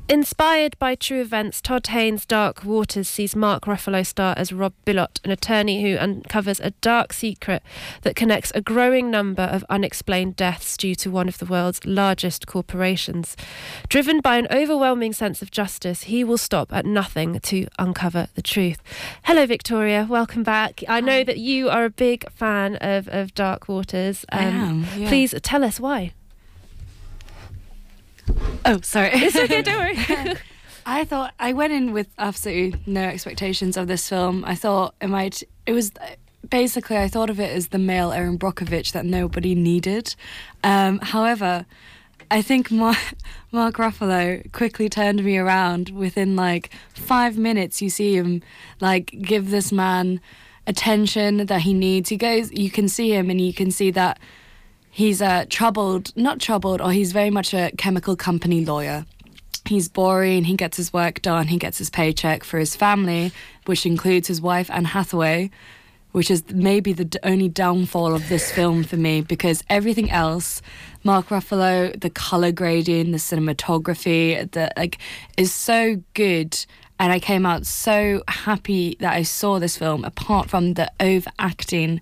[0.07, 5.18] Inspired by true events, Todd Haynes' Dark Waters sees Mark Ruffalo star as Rob Bilott,
[5.24, 7.62] an attorney who uncovers a dark secret
[8.02, 12.46] that connects a growing number of unexplained deaths due to one of the world's largest
[12.46, 13.34] corporations.
[13.88, 18.42] Driven by an overwhelming sense of justice, he will stop at nothing to uncover the
[18.42, 18.82] truth.
[19.22, 20.07] Hello, Victoria.
[20.09, 20.82] Welcome back.
[20.86, 24.26] I know that you are a big fan of, of Dark Waters.
[24.30, 25.09] Um, I am, yeah.
[25.09, 26.12] Please tell us why.
[28.64, 29.10] Oh, sorry.
[29.14, 30.36] It's okay, don't worry.
[30.86, 34.44] I thought I went in with absolutely no expectations of this film.
[34.44, 35.42] I thought it might.
[35.66, 35.92] It was
[36.50, 40.14] basically I thought of it as the male Erin Brockovich that nobody needed.
[40.62, 41.64] Um, however,
[42.30, 42.98] I think Mark,
[43.52, 45.90] Mark Ruffalo quickly turned me around.
[45.90, 48.42] Within like five minutes, you see him
[48.80, 50.20] like give this man
[50.66, 52.10] attention that he needs.
[52.10, 52.52] He goes.
[52.52, 54.18] You can see him, and you can see that
[54.95, 59.05] he's uh, troubled, not troubled, or he's very much a chemical company lawyer.
[59.66, 63.32] He's boring, he gets his work done, he gets his paycheck for his family,
[63.66, 65.51] which includes his wife, Anne Hathaway,
[66.12, 70.62] which is maybe the only downfall of this film for me because everything else,
[71.03, 74.99] Mark Ruffalo, the color grading, the cinematography, the like,
[75.36, 76.64] is so good.
[77.01, 82.01] And I came out so happy that I saw this film, apart from the overacting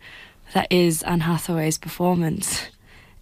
[0.53, 2.67] that is Anne Hathaway's performance.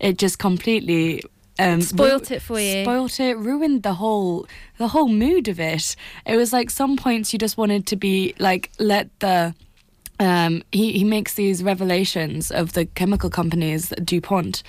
[0.01, 1.23] It just completely
[1.59, 2.85] um, Spoilt it for you.
[2.85, 4.47] Spoilt it, ruined the whole
[4.79, 5.95] the whole mood of it.
[6.25, 9.55] It was like some points you just wanted to be like let the
[10.21, 14.63] um, he, he makes these revelations of the chemical companies DuPont.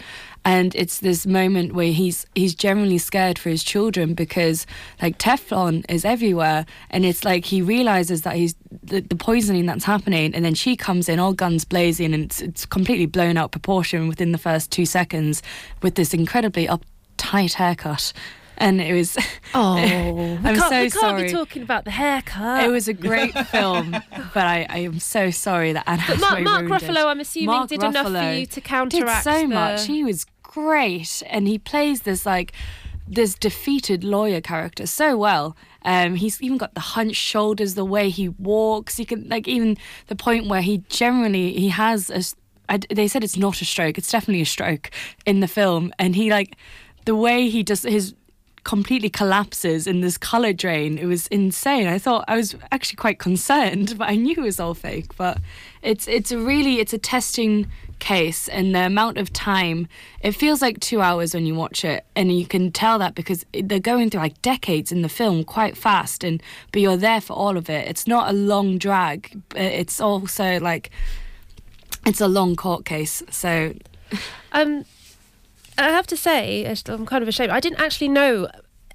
[0.46, 4.66] And it's this moment where he's he's generally scared for his children because
[5.02, 6.66] like Teflon is everywhere.
[6.90, 10.34] And it's like he realizes that he's the, the poisoning that's happening.
[10.34, 14.08] And then she comes in all guns blazing and it's, it's completely blown out proportion
[14.08, 15.44] within the first two seconds
[15.84, 18.14] with this incredibly uptight haircut
[18.58, 19.18] and it was.
[19.54, 21.24] Oh, I'm we can't, so we can't sorry.
[21.24, 22.64] be talking about the haircut.
[22.64, 26.42] It was a great film, but I, I am so sorry that Anne But Mark,
[26.42, 26.64] Mark.
[26.68, 29.26] Ruffalo, I'm assuming, Mark did enough for you to counteract.
[29.26, 29.88] Did so the- much.
[29.88, 32.54] He was great, and he plays this like
[33.06, 35.58] this defeated lawyer character so well.
[35.84, 39.00] Um, he's even got the hunched shoulders, the way he walks.
[39.00, 39.76] You can like even
[40.08, 42.24] the point where he generally he has a.
[42.72, 43.98] I, they said it's not a stroke.
[43.98, 44.92] It's definitely a stroke
[45.26, 46.56] in the film, and he like
[47.04, 48.14] the way he does his
[48.64, 50.98] completely collapses in this color drain.
[50.98, 51.88] It was insane.
[51.88, 55.16] I thought I was actually quite concerned, but I knew it was all fake.
[55.18, 55.40] But
[55.82, 57.68] it's it's a really it's a testing
[58.00, 59.88] case, and the amount of time
[60.22, 63.46] it feels like two hours when you watch it, and you can tell that because
[63.54, 66.42] they're going through like decades in the film quite fast, and
[66.72, 67.88] but you're there for all of it.
[67.88, 69.42] It's not a long drag.
[69.50, 70.92] but It's also like
[72.06, 73.24] it's a long court case.
[73.30, 73.74] So
[74.52, 74.86] Um,
[75.82, 77.52] I have to say, I'm kind of ashamed.
[77.52, 78.48] I didn't actually know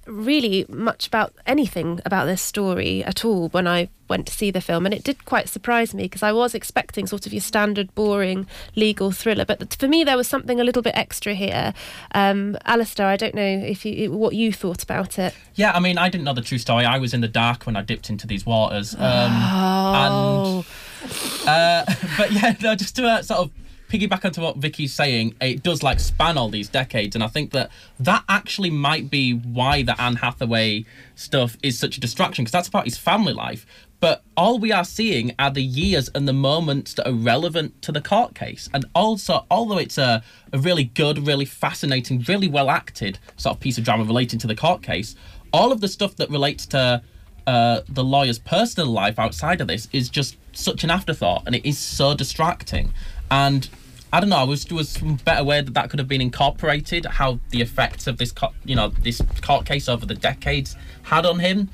[0.07, 4.61] really much about anything about this story at all when I went to see the
[4.61, 7.93] film, and it did quite surprise me because I was expecting sort of your standard
[7.93, 11.73] boring legal thriller, but for me there was something a little bit extra here.
[12.13, 15.35] Um, Alistair, I don't know if you what you thought about it.
[15.55, 16.85] Yeah, I mean, I didn't know the true story.
[16.85, 18.95] I was in the dark when I dipped into these waters.
[18.95, 20.65] Um, Oh.
[21.03, 21.85] And, uh,
[22.17, 23.51] but yeah, no, just to uh, sort of
[23.89, 27.51] piggyback onto what Vicky's saying, it does like span all these decades, and I think
[27.51, 30.85] that that actually might be why the Anne Hathaway
[31.15, 33.65] stuff is such a distraction because that's about his family life.
[33.99, 37.91] But all we are seeing are the years and the moments that are relevant to
[37.91, 38.69] the court case.
[38.71, 40.21] And also, although it's a,
[40.53, 44.47] a really good, really fascinating, really well acted sort of piece of drama relating to
[44.47, 45.15] the court case,
[45.51, 47.01] all of the stuff that relates to
[47.47, 51.65] uh, the lawyer's personal life outside of this is just such an afterthought and it
[51.65, 52.93] is so distracting.
[53.29, 53.67] And
[54.13, 56.21] I don't know, I was there was some better way that that could have been
[56.21, 60.75] incorporated, how the effects of this, co- you know, this court case over the decades
[61.03, 61.69] had on him.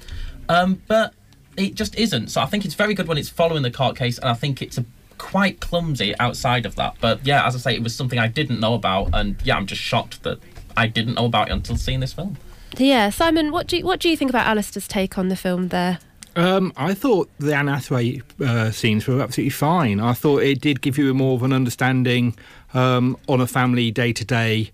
[0.49, 1.13] Um, but
[1.57, 2.29] it just isn't.
[2.29, 4.61] So I think it's very good when it's following the court case, and I think
[4.61, 4.85] it's a
[5.17, 6.95] quite clumsy outside of that.
[6.99, 9.67] But yeah, as I say, it was something I didn't know about, and yeah, I'm
[9.67, 10.39] just shocked that
[10.75, 12.37] I didn't know about it until seeing this film.
[12.77, 15.67] Yeah, Simon, what do you, what do you think about Alistair's take on the film
[15.67, 15.99] there?
[16.35, 19.99] Um, I thought the Anne Hathaway uh, scenes were absolutely fine.
[19.99, 22.35] I thought it did give you more of an understanding
[22.73, 24.71] um, on a family day to day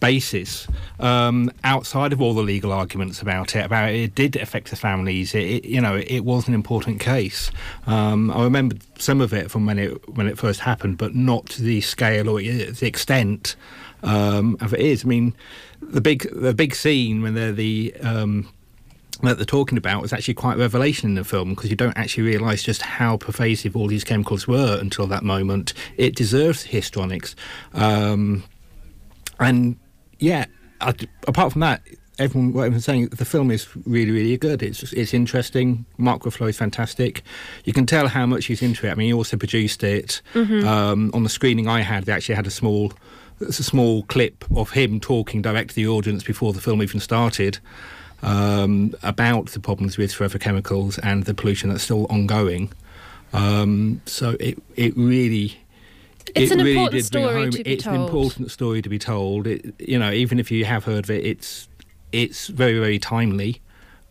[0.00, 0.68] basis
[1.00, 5.34] um, outside of all the legal arguments about it about it did affect the families.
[5.34, 7.50] It, it you know it was an important case.
[7.86, 11.46] Um, I remember some of it from when it when it first happened but not
[11.50, 13.56] the scale or the extent
[14.02, 15.04] um, of it is.
[15.04, 15.34] I mean
[15.80, 18.48] the big the big scene when they're the um,
[19.22, 21.96] that they're talking about was actually quite a revelation in the film because you don't
[21.96, 25.72] actually realise just how pervasive all these chemicals were until that moment.
[25.96, 27.34] It deserves histrionics.
[27.74, 28.44] Um,
[29.40, 29.76] and
[30.18, 30.46] yeah,
[30.80, 30.94] I,
[31.26, 31.82] apart from that,
[32.18, 34.62] everyone, what everyone's saying, the film is really, really good.
[34.62, 35.84] It's it's interesting.
[35.98, 37.22] Mark Ruffalo is fantastic.
[37.64, 38.90] You can tell how much he's into it.
[38.90, 40.22] I mean, he also produced it.
[40.34, 40.64] Mhm.
[40.64, 42.92] Um, on the screening I had, they actually had a small,
[43.40, 47.00] it's a small clip of him talking direct to the audience before the film even
[47.00, 47.58] started
[48.22, 52.72] um, about the problems with forever chemicals and the pollution that's still ongoing.
[53.32, 55.58] Um, so it it really.
[56.34, 57.50] It's it an really important did bring story home.
[57.52, 58.06] to be It's an told.
[58.08, 59.46] important story to be told.
[59.46, 61.68] It, you know, even if you have heard of it, it's
[62.12, 63.60] it's very very timely,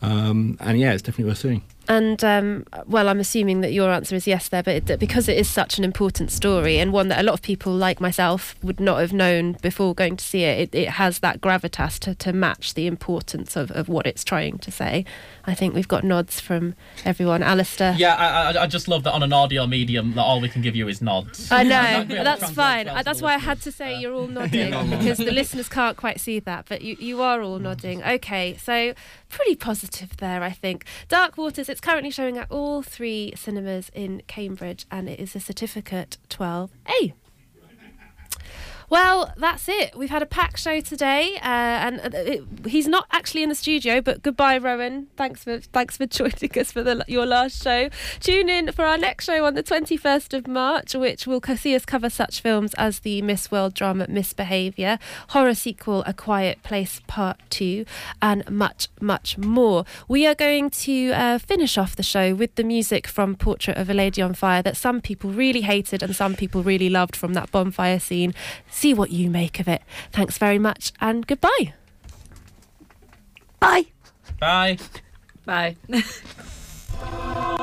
[0.02, 1.62] um, and yeah, it's definitely worth seeing.
[1.88, 5.38] And um, well, I'm assuming that your answer is yes there, but it, because it
[5.38, 8.80] is such an important story and one that a lot of people like myself would
[8.80, 12.34] not have known before going to see it, it, it has that gravitas to, to
[12.34, 15.06] match the importance of, of what it's trying to say.
[15.46, 17.44] I think we've got nods from everyone.
[17.44, 17.96] Alistair.
[17.98, 20.62] Yeah, I, I, I just love that on an audio medium that all we can
[20.62, 21.52] give you is nods.
[21.52, 22.06] I know.
[22.26, 22.88] That's fine.
[22.88, 26.20] well that's why I had to say you're all nodding because the listeners can't quite
[26.20, 28.04] see that, but you, you are all nodding.
[28.04, 28.94] Okay, so
[29.30, 30.86] pretty positive there, I think.
[31.08, 35.42] Dark Waters, it's currently showing at all three cinemas in Cambridge and it is a
[35.42, 37.12] certificate 12A.
[38.90, 39.98] Well, that's it.
[39.98, 43.56] We've had a packed show today, uh, and uh, it, he's not actually in the
[43.56, 44.02] studio.
[44.02, 45.08] But goodbye, Rowan.
[45.18, 47.90] Thanks for thanks for joining us for the, your last show.
[48.20, 51.76] Tune in for our next show on the twenty first of March, which will see
[51.76, 57.02] us cover such films as the Miss World drama Misbehaviour, horror sequel A Quiet Place
[57.08, 57.86] Part Two,
[58.22, 59.86] and much much more.
[60.08, 63.90] We are going to uh, finish off the show with the music from Portrait of
[63.90, 67.34] a Lady on Fire that some people really hated and some people really loved from
[67.34, 68.34] that bonfire scene.
[68.76, 69.82] See what you make of it.
[70.12, 71.74] Thanks very much and goodbye.
[73.62, 73.86] Bye.
[74.38, 74.78] Bye.
[75.46, 75.78] Bye.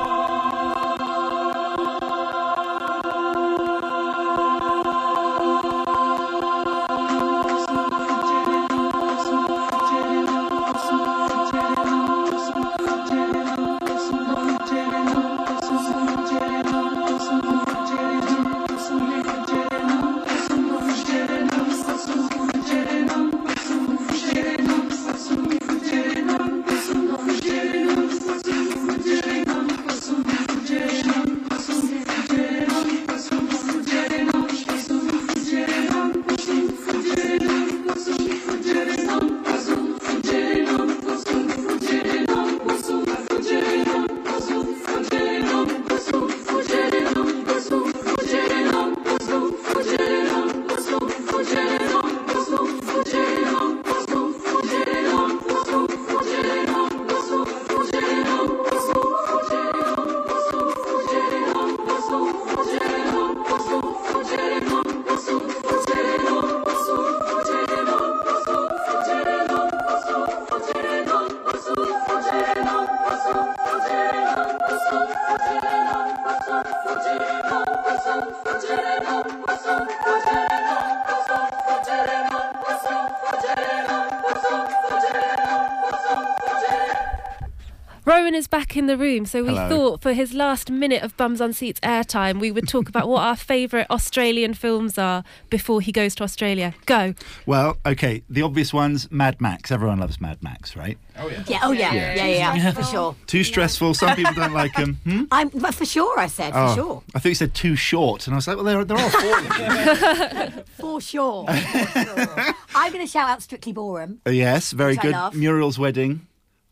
[88.05, 89.69] Rowan is back in the room, so we Hello.
[89.69, 93.21] thought for his last minute of Bums on Seats airtime, we would talk about what
[93.23, 96.73] our favourite Australian films are before he goes to Australia.
[96.85, 97.13] Go.
[97.45, 99.71] Well, okay, the obvious ones Mad Max.
[99.71, 100.97] Everyone loves Mad Max, right?
[101.17, 101.43] Oh yeah.
[101.47, 101.59] Yeah.
[101.63, 101.93] Oh yeah.
[101.93, 102.13] Yeah.
[102.15, 102.25] Yeah.
[102.25, 102.55] Yeah.
[102.55, 103.15] yeah, for sure.
[103.27, 103.93] Too stressful.
[103.93, 104.95] Some people don't like them.
[105.05, 105.23] Hmm?
[105.31, 106.19] I'm but for sure.
[106.19, 107.03] I said for Oh, sure.
[107.15, 109.09] I thought you said too short, and I was like, well, there, are there are
[109.09, 110.63] four of them.
[110.77, 111.45] For sure.
[111.47, 112.55] For sure.
[112.75, 114.19] I'm going to shout out Strictly Ballroom.
[114.27, 115.11] Uh, yes, very Which I good.
[115.13, 115.35] love.
[115.35, 116.27] Muriel's wedding.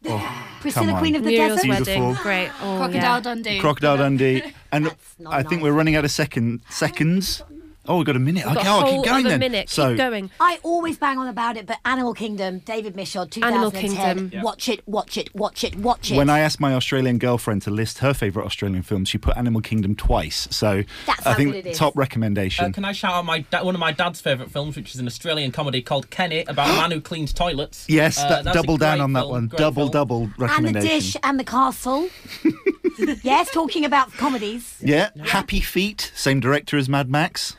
[0.05, 0.99] Oh, Priscilla, come.
[0.99, 1.69] Queen of the Muriel's Desert.
[1.69, 2.01] wedding.
[2.01, 2.23] Beautiful.
[2.23, 2.49] Great.
[2.61, 3.19] Oh, Crocodile yeah.
[3.19, 3.59] Dundee.
[3.59, 7.43] Crocodile Dundee, and not I think we're running out of second seconds.
[7.87, 8.45] Oh, we've got a minute.
[8.45, 9.39] We've okay, got a I'll whole keep going other then.
[9.39, 9.69] minute.
[9.69, 10.29] So, Keep going.
[10.39, 13.43] I always bang on about it, but Animal Kingdom, David Michôd, 2010.
[13.43, 14.29] Animal Kingdom.
[14.31, 14.43] Yeah.
[14.43, 16.15] Watch it, watch it, watch it, watch it.
[16.15, 19.61] when I asked my Australian girlfriend to list her favourite Australian films, she put Animal
[19.61, 20.47] Kingdom twice.
[20.51, 21.77] So That's I how think good it is.
[21.79, 22.71] top Uh, recommendation.
[22.71, 25.07] can I shout out my da- one of my dad's favourite films, which is an
[25.07, 27.85] Australian comedy called Kenny about a man who cleans toilets.
[27.89, 29.47] yes, Uh, that, that's a double down great on that film, one.
[29.47, 29.91] great Double, film.
[29.91, 30.87] double and the recommendation.
[30.87, 32.07] dish and the castle.
[33.23, 34.77] yes, talking about comedies.
[34.81, 37.55] Yeah, Happy Feet, same director as Mad Max.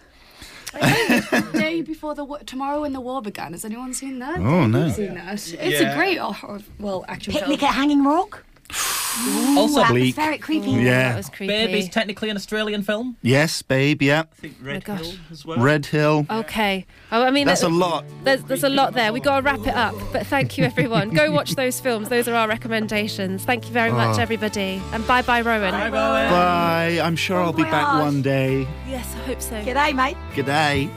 [1.53, 3.53] Day before the wa- tomorrow when the war began.
[3.53, 4.39] Has anyone seen that?
[4.39, 4.87] Oh, no.
[4.87, 5.35] I've seen that.
[5.35, 5.93] It's Yeah.
[5.93, 6.61] a great horror.
[6.79, 7.69] Well, action Picnic film.
[7.71, 8.45] at Hanging Rock.
[9.57, 10.17] Also, Ooh, Bleak.
[10.17, 10.71] atmospheric, creepy.
[10.71, 11.11] Yeah.
[11.11, 11.49] That was creepy.
[11.53, 13.17] Babe is technically an Australian film.
[13.23, 14.21] Yes, Babe, yeah.
[14.21, 15.01] I think Red oh Red gosh.
[15.01, 15.59] Hill as well.
[15.59, 16.27] Red Hill.
[16.31, 16.87] Okay.
[17.11, 18.05] Oh, I mean, That's a uh, lot.
[18.25, 19.13] There's, there's a lot there.
[19.13, 19.95] we got to wrap it up.
[20.13, 21.11] But thank you, everyone.
[21.11, 22.09] Go watch those films.
[22.09, 23.45] Those are our recommendations.
[23.45, 23.97] Thank you very ah.
[23.97, 24.23] much, Oh.
[24.23, 24.81] everybody.
[24.93, 25.73] And bye bye, Rowan.
[25.73, 26.31] Bye, Rowan.
[26.31, 27.01] Bye.
[27.03, 28.05] I'm sure I'll be back oh voyage.
[28.05, 28.67] one day.
[28.89, 29.63] Yes, I hope so.
[29.63, 30.17] G'day, mate.
[30.35, 30.91] Good day.